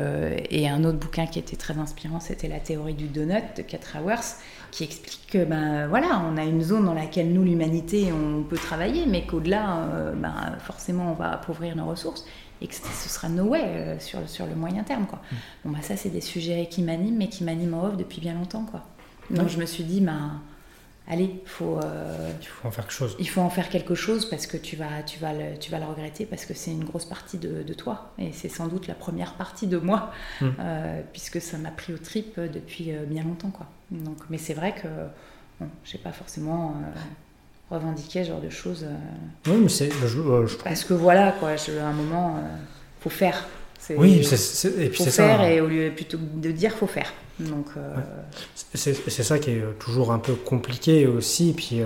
[0.50, 3.98] et, un autre bouquin qui était très inspirant, c'était La théorie du donut de 4
[4.04, 4.38] Hours,
[4.72, 8.58] qui explique que ben, voilà, on a une zone dans laquelle nous, l'humanité, on peut
[8.58, 12.26] travailler, mais qu'au-delà, ben, forcément, on va appauvrir nos ressources
[12.62, 15.08] et que ce sera no way euh, sur, sur le moyen terme.
[15.08, 15.20] Quoi.
[15.20, 15.36] Mm.
[15.66, 18.36] Bon, bah, ça, c'est des sujets qui m'animent, mais qui m'animent en off depuis bien
[18.36, 18.66] longtemps.
[18.70, 18.84] Quoi.
[19.32, 20.14] Donc je me suis dit, bah,
[21.12, 23.16] allez, faut, euh, il faut en faire quelque chose.
[23.20, 25.78] Il faut en faire quelque chose parce que tu vas, tu vas, le, tu vas
[25.78, 28.88] le regretter parce que c'est une grosse partie de, de toi et c'est sans doute
[28.88, 30.48] la première partie de moi mm.
[30.60, 33.52] euh, puisque ça m'a pris au trip depuis bien longtemps.
[33.52, 33.68] Quoi.
[33.92, 34.88] Donc, mais c'est vrai que
[35.60, 36.76] bon, j'ai pas forcément
[37.72, 38.84] revendiquer ce genre de choses.
[38.84, 39.90] Euh, oui, mais c'est.
[39.90, 42.58] Je, Parce que voilà, quoi, à un moment, il euh,
[43.00, 43.48] faut faire.
[43.98, 45.52] Oui, c'est, et puis faut c'est faire ça.
[45.52, 47.12] et au lieu plutôt de dire faut faire.
[47.50, 47.68] Donc.
[47.78, 47.96] Euh,
[48.74, 51.54] c'est, ça qui est toujours un peu compliqué aussi.
[51.54, 51.82] Puis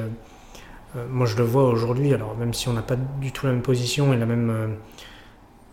[1.09, 2.13] moi je le vois aujourd'hui.
[2.13, 4.77] Alors même si on n'a pas du tout la même position et la même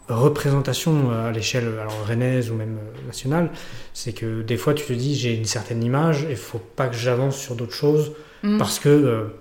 [0.09, 3.51] représentation à l'échelle alors rennaise ou même nationale,
[3.95, 6.89] c'est que des fois tu te dis j'ai une certaine image et il faut pas
[6.89, 8.13] que j'avance sur d'autres choses
[8.43, 8.59] mm.
[8.59, 9.33] parce que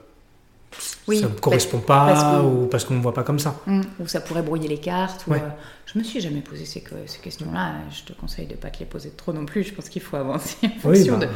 [1.08, 3.60] oui, ça ne correspond pas ou parce qu'on ne voit pas comme ça.
[3.68, 5.26] Hum, ou ça pourrait brouiller les cartes.
[5.28, 5.40] Ou, euh,
[5.86, 7.76] je me suis jamais posé ces, ces questions-là.
[7.92, 9.64] Je te conseille de ne pas te les poser trop non plus.
[9.64, 11.28] Je pense qu'il faut avancer en fonction bah.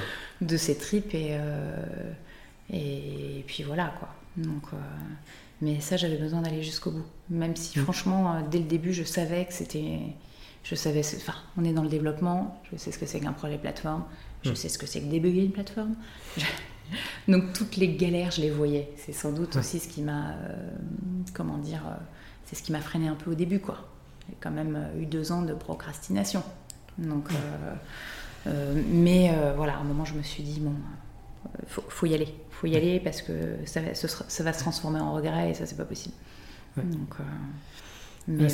[0.41, 1.13] de, de, ces tripes.
[1.13, 1.83] Et, euh,
[2.71, 4.09] et, puis voilà, quoi.
[4.37, 4.77] Donc, euh,
[5.61, 7.05] mais ça, j'avais besoin d'aller jusqu'au bout.
[7.29, 7.83] Même si, hum.
[7.83, 9.99] franchement, dès le début, je savais que c'était...
[10.63, 11.01] Je savais...
[11.17, 12.61] Enfin, on est dans le développement.
[12.71, 14.03] Je sais ce que c'est qu'un projet plateforme.
[14.43, 14.55] Je hum.
[14.55, 15.95] sais ce que c'est que débugger une plateforme.
[17.27, 18.91] Donc toutes les galères, je les voyais.
[18.97, 20.69] C'est sans doute aussi ce qui m'a, euh,
[21.33, 21.95] comment dire, euh,
[22.45, 23.77] c'est ce qui m'a freiné un peu au début, quoi.
[24.27, 26.43] J'ai quand même euh, eu deux ans de procrastination.
[26.97, 27.29] Donc,
[28.91, 30.75] mais voilà, à un moment, je me suis dit bon,
[31.67, 34.99] faut, faut y aller, faut y aller parce que ça va, ça va se transformer
[34.99, 36.13] en regret et ça, c'est pas possible.
[36.77, 37.15] Donc,
[38.27, 38.47] mais,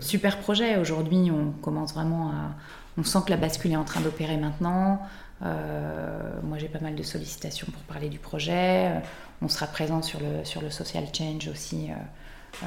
[0.00, 0.78] super projet.
[0.78, 2.54] Aujourd'hui, on commence vraiment à,
[2.98, 5.00] on sent que la bascule est en train d'opérer maintenant.
[5.42, 8.88] Euh, moi, j'ai pas mal de sollicitations pour parler du projet.
[8.88, 8.98] Euh,
[9.42, 11.88] on sera présent sur le, sur le social change aussi.
[12.62, 12.66] Euh,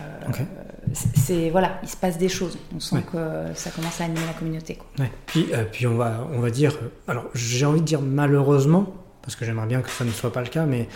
[1.15, 2.59] c'est voilà, il se passe des choses.
[2.75, 3.17] On sent que
[3.55, 4.75] ça commence à animer la communauté.
[4.75, 5.07] Quoi.
[5.25, 8.93] Puis, puis on va on va dire, alors j'ai envie de dire malheureusement,
[9.23, 10.87] parce que j'aimerais bien que ça ne soit pas le cas, mais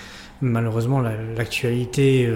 [0.42, 2.32] malheureusement l'actualité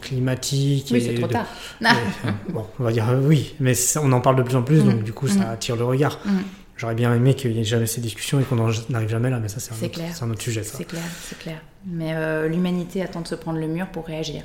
[0.00, 0.86] climatique.
[0.92, 1.46] Oui, c'est trop tard.
[2.50, 4.88] bon, on va dire oui, mais on en parle de plus en plus, mm.
[4.88, 5.50] donc du coup ça mm.
[5.50, 6.20] attire le regard.
[6.24, 6.38] Mm.
[6.76, 9.48] J'aurais bien aimé qu'il n'y ait jamais ces discussions et qu'on n'arrive jamais là, mais
[9.48, 10.62] ça, c'est un, un, autre sujet.
[10.62, 11.62] C'est clair, c'est clair.
[11.86, 14.42] Mais euh, l'humanité attend de se prendre le mur pour réagir.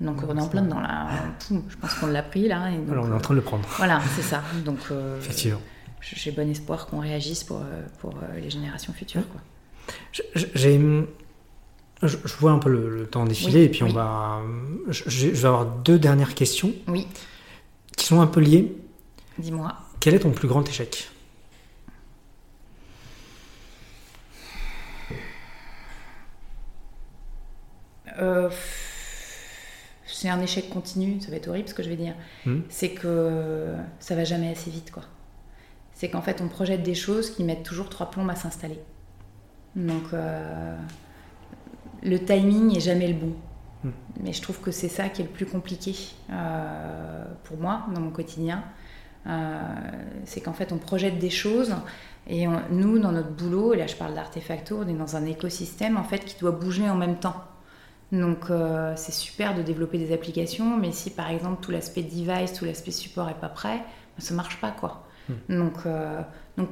[0.00, 1.08] Donc, on est en plein dedans là.
[1.50, 2.70] Je pense qu'on l'a pris là.
[2.70, 3.66] Et Alors, on est en train de le prendre.
[3.78, 4.44] Voilà, c'est ça.
[4.64, 5.60] Donc, euh, Effectivement.
[6.00, 9.22] J'ai bon espoir qu'on réagisse pour, euh, pour les générations futures.
[10.54, 10.80] J'ai.
[12.02, 14.40] Je, vois un peu le, temps défiler et puis on va.
[14.88, 16.72] Je, je vais avoir deux dernières questions.
[16.88, 17.06] Oui.
[17.96, 18.72] Qui sont un peu liées.
[19.38, 19.72] Dis-moi.
[20.00, 21.11] Quel est ton plus grand échec?
[28.18, 28.50] Euh,
[30.06, 32.14] c'est un échec continu, ça va être horrible ce que je vais dire.
[32.44, 32.60] Hmm.
[32.68, 35.04] C'est que ça va jamais assez vite, quoi.
[35.94, 38.78] C'est qu'en fait, on projette des choses qui mettent toujours trois plombes à s'installer.
[39.76, 40.76] Donc, euh,
[42.02, 43.34] le timing est jamais le bon.
[43.84, 43.90] Hmm.
[44.22, 45.94] Mais je trouve que c'est ça qui est le plus compliqué
[46.30, 48.64] euh, pour moi dans mon quotidien.
[50.24, 51.74] c'est qu'en fait, on projette des choses
[52.28, 55.96] et nous, dans notre boulot, et là je parle d'artefacto, on est dans un écosystème
[55.96, 57.34] en fait qui doit bouger en même temps.
[58.12, 62.52] Donc euh, c'est super de développer des applications, mais si par exemple tout l'aspect device,
[62.52, 63.84] tout l'aspect support est pas prêt, ça
[64.18, 65.06] ben, ça marche pas quoi.
[65.28, 65.58] Hmm.
[65.58, 66.20] Donc, euh,
[66.58, 66.68] donc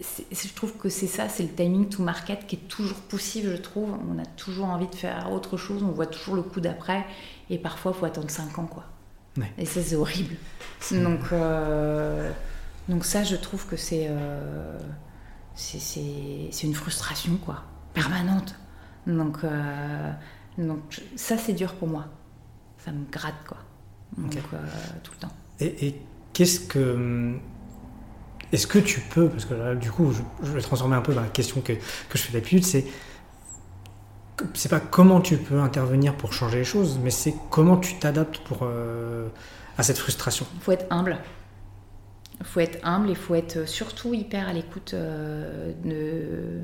[0.00, 3.62] je trouve que c'est ça, c'est le timing to market qui est toujours possible, je
[3.62, 3.96] trouve.
[4.10, 7.06] On a toujours envie de faire autre chose, on voit toujours le coup d'après,
[7.48, 8.84] et parfois il faut attendre 5 ans quoi.
[9.56, 10.34] Et ça c'est horrible.
[10.90, 12.32] Donc, euh,
[12.88, 14.10] donc ça je trouve que c'est
[15.54, 17.62] c'est une frustration quoi,
[17.94, 18.56] permanente.
[19.06, 19.44] Donc
[20.66, 22.06] donc ça, c'est dur pour moi.
[22.78, 23.58] Ça me gratte, quoi.
[24.16, 24.56] Donc, euh,
[25.02, 25.34] tout le temps.
[25.60, 25.94] Et,
[26.32, 27.34] qu'est-ce que...
[28.52, 31.20] Est-ce que tu peux, parce que là, du coup, je, vais transformer un peu dans
[31.20, 32.84] la question que, que je fais d'habitude, c'est
[34.54, 38.38] c'est pas comment tu peux intervenir pour changer les choses, mais c'est comment tu t'adaptes
[38.38, 39.28] pour euh,
[39.78, 40.46] à cette frustration.
[40.54, 41.18] Il faut être humble.
[42.40, 46.60] Il faut être humble et il faut être surtout hyper à l'écoute euh, de,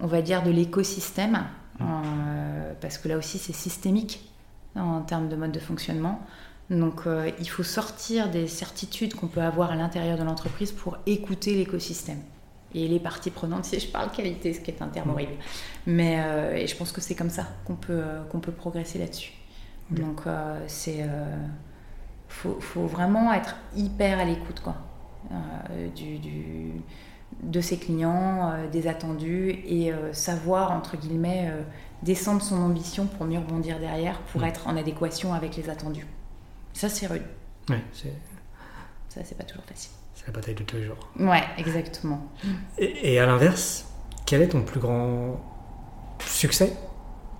[0.00, 1.40] on va dire, de l'écosystème euh,
[2.80, 4.28] parce que là aussi c'est systémique
[4.76, 6.20] en termes de mode de fonctionnement.
[6.70, 10.98] Donc euh, il faut sortir des certitudes qu'on peut avoir à l'intérieur de l'entreprise pour
[11.06, 12.20] écouter l'écosystème.
[12.74, 15.32] et les parties prenantes, si je parle qualité, ce qui est un terme horrible.
[15.86, 16.18] Mais
[16.54, 19.32] et je pense que c'est comme ça qu'on peut, qu'on peut progresser là-dessus.
[19.90, 20.24] Donc
[20.66, 21.08] c'est
[22.28, 24.76] faut, faut, vraiment être hyper à l'écoute quoi,
[25.96, 26.72] du, du,
[27.42, 31.52] de ses clients, des attendus et savoir entre guillemets
[32.02, 36.06] descendre son ambition pour mieux rebondir derrière, pour être en adéquation avec les attendus.
[36.72, 37.22] Ça, c'est rude.
[37.68, 38.12] Ouais, c'est...
[39.08, 39.90] Ça, c'est pas toujours facile.
[40.14, 40.98] C'est la bataille de tous les jours.
[41.18, 42.26] Ouais, exactement.
[42.76, 43.86] Et, à l'inverse,
[44.26, 45.40] quel est ton plus grand
[46.24, 46.72] succès?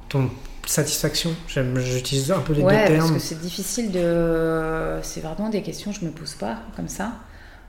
[0.08, 0.30] Ton
[0.66, 1.30] satisfaction?
[1.46, 2.98] J'utilise un peu les deux termes.
[2.98, 4.98] parce que c'est difficile de...
[5.02, 7.12] C'est vraiment des questions que je me pose pas comme ça.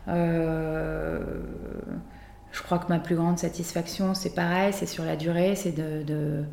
[0.07, 1.19] Euh
[2.52, 6.43] je crois que ma plus grande satisfaction, c'est pareil, c'est sur la durée, c'est de,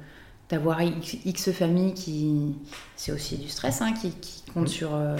[0.48, 2.54] d'avoir X, familles qui.
[2.96, 5.16] C'est aussi du stress, hein, qui, qui compte sur, euh,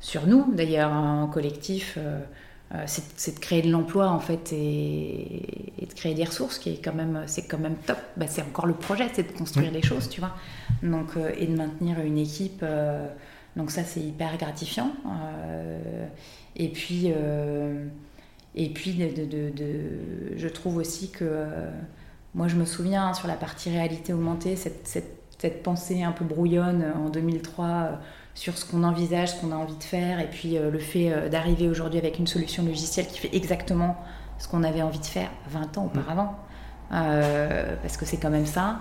[0.00, 1.94] sur nous, d'ailleurs, en collectif.
[1.98, 2.20] Euh,
[2.74, 5.42] euh, c'est, de créer de l'emploi, en fait, et,
[5.86, 7.98] de créer des ressources, qui est quand même, c'est quand même top.
[8.16, 10.34] Bah, c'est encore le projet, c'est de construire les choses, tu vois.
[10.82, 12.64] Donc, et de maintenir une équipe.
[13.56, 14.92] donc, ça, c'est hyper gratifiant.
[16.56, 17.12] et puis.
[18.54, 21.70] Et puis, de, je trouve aussi que, euh,
[22.34, 26.24] moi je me souviens hein, sur la partie réalité augmentée, cette, cette, pensée un peu
[26.24, 27.90] brouillonne euh, en 2003 euh,
[28.34, 31.68] sur ce qu'on envisage, ce qu'on a envie de faire, et puis le fait d'arriver
[31.68, 33.96] aujourd'hui avec une solution logicielle qui fait exactement
[34.38, 36.38] ce qu'on avait envie de faire 20 ans auparavant,
[36.88, 38.80] parce que c'est quand même ça,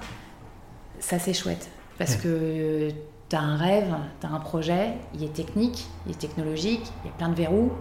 [0.99, 2.91] ça c'est chouette, parce que
[3.27, 7.07] tu as un rêve, tu as un projet, il est technique, il est technologique, il
[7.07, 7.71] y a plein de verrous.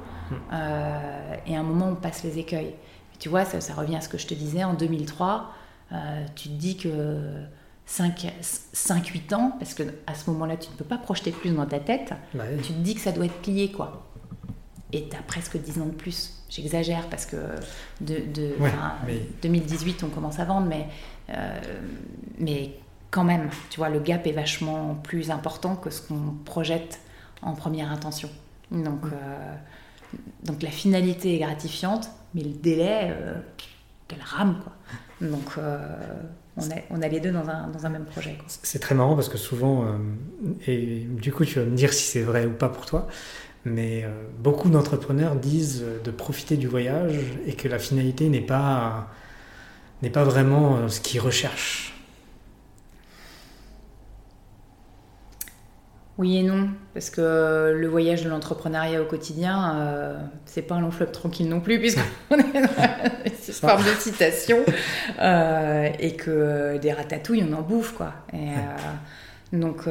[0.53, 2.75] Euh, et à un moment, on passe les écueils.
[3.19, 5.53] tu vois, ça, revient à ce que je te disais, en 2003,
[5.93, 7.43] euh, tu te dis que
[7.87, 11.81] 5-8 ans, parce que à ce moment-là, tu ne peux pas projeter plus dans ta
[11.81, 12.13] tête,
[12.63, 14.07] tu te dis que ça doit être plié, quoi.
[14.93, 16.37] Et tu as presque 10 ans de plus.
[16.49, 17.37] J'exagère parce que
[18.01, 18.23] de,
[19.43, 20.89] 2018, on commence à vendre, mais,
[21.31, 21.61] euh,
[22.39, 22.73] mais
[23.11, 27.01] quand même, tu vois, le gap est vachement plus important que ce qu'on projette
[27.43, 28.29] en première intention.
[28.73, 29.05] Donc,
[30.45, 33.35] donc la finalité est gratifiante, mais le délai, euh,
[34.09, 34.73] quelle rame quoi.
[35.21, 35.79] Donc euh,
[36.91, 38.39] on, a les deux dans un, dans un même projet.
[38.47, 39.87] C'est très marrant parce que souvent, euh,
[40.67, 43.07] et du coup tu vas me dire si c'est vrai ou pas pour toi,
[43.65, 44.07] mais
[44.39, 49.09] beaucoup d'entrepreneurs disent de profiter du voyage et que la finalité n'est pas,
[50.03, 52.00] n'est pas vraiment ce qu'ils recherchent.
[56.21, 60.83] Oui et non, parce que le voyage de l'entrepreneuriat au quotidien, euh, c'est pas un
[60.83, 62.03] long fleuve tranquille non plus, puisqu'on
[62.39, 62.69] est dans
[63.41, 64.59] cette forme de citation,
[65.19, 68.13] euh, et que des ratatouilles, on en bouffe, quoi.
[68.35, 69.85] Et, euh, donc,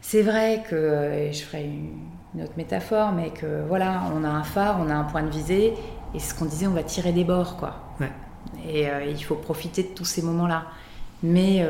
[0.00, 4.78] c'est vrai que, je ferai une, autre métaphore, mais que voilà, on a un phare,
[4.80, 5.74] on a un point de visée,
[6.14, 7.80] et ce qu'on disait, on va tirer des bords, quoi.
[8.72, 10.66] Et il faut profiter de tous ces moments-là.
[11.24, 11.66] Mais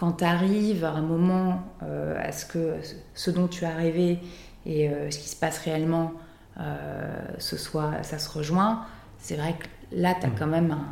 [0.00, 2.76] quand tu arrives à un moment euh, à ce que
[3.12, 4.18] ce dont tu as rêvé
[4.64, 6.14] et euh, ce qui se passe réellement,
[6.58, 8.86] euh, ce soit, ça se rejoint,
[9.18, 10.34] c'est vrai que là, tu as mmh.
[10.38, 10.86] quand même un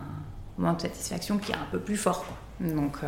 [0.59, 2.27] moment de satisfaction qui est un peu plus fort.
[2.61, 2.99] Donc,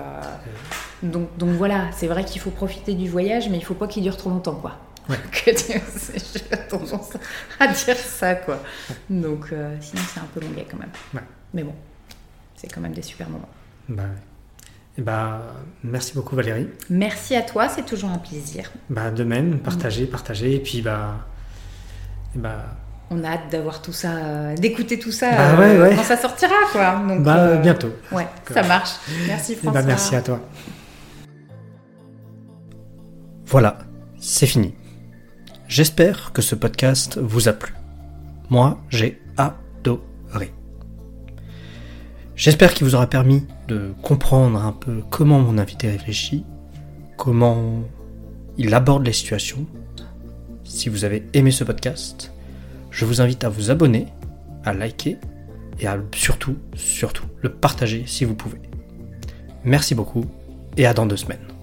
[1.02, 4.02] donc, donc, voilà, c'est vrai qu'il faut profiter du voyage, mais il faut pas qu'il
[4.02, 4.54] dure trop longtemps.
[4.54, 4.78] quoi.
[5.10, 5.18] Ouais.
[5.44, 7.12] J'ai tendance
[7.58, 8.36] à dire ça.
[8.36, 8.62] quoi.
[9.10, 10.92] Donc sinon, c'est un peu longuet quand même.
[11.52, 11.74] Mais bon,
[12.56, 13.50] c'est quand même des super moments.
[13.88, 14.04] Bah,
[15.00, 15.40] ben,
[15.84, 16.68] merci beaucoup Valérie.
[16.88, 18.70] Merci à toi, c'est toujours un plaisir.
[18.88, 21.26] Bah, de même, partager, partager, et puis bah,
[22.34, 22.76] bah...
[23.10, 27.02] On a hâte d'avoir tout ça, d'écouter tout ça bah, euh, quand ça sortira, quoi.
[27.08, 27.92] Donc, bah, euh, bientôt.
[28.12, 28.92] Ouais, ça marche.
[29.26, 29.82] Merci eh ben, François.
[29.82, 30.40] merci à toi.
[33.46, 33.78] Voilà,
[34.20, 34.74] c'est fini.
[35.66, 37.74] J'espère que ce podcast vous a plu.
[38.48, 39.69] Moi, j'ai adoré.
[42.40, 46.46] J'espère qu'il vous aura permis de comprendre un peu comment mon invité réfléchit,
[47.18, 47.82] comment
[48.56, 49.66] il aborde les situations.
[50.64, 52.32] Si vous avez aimé ce podcast,
[52.90, 54.06] je vous invite à vous abonner,
[54.64, 55.18] à liker
[55.80, 58.62] et à surtout, surtout, le partager si vous pouvez.
[59.62, 60.24] Merci beaucoup
[60.78, 61.59] et à dans deux semaines.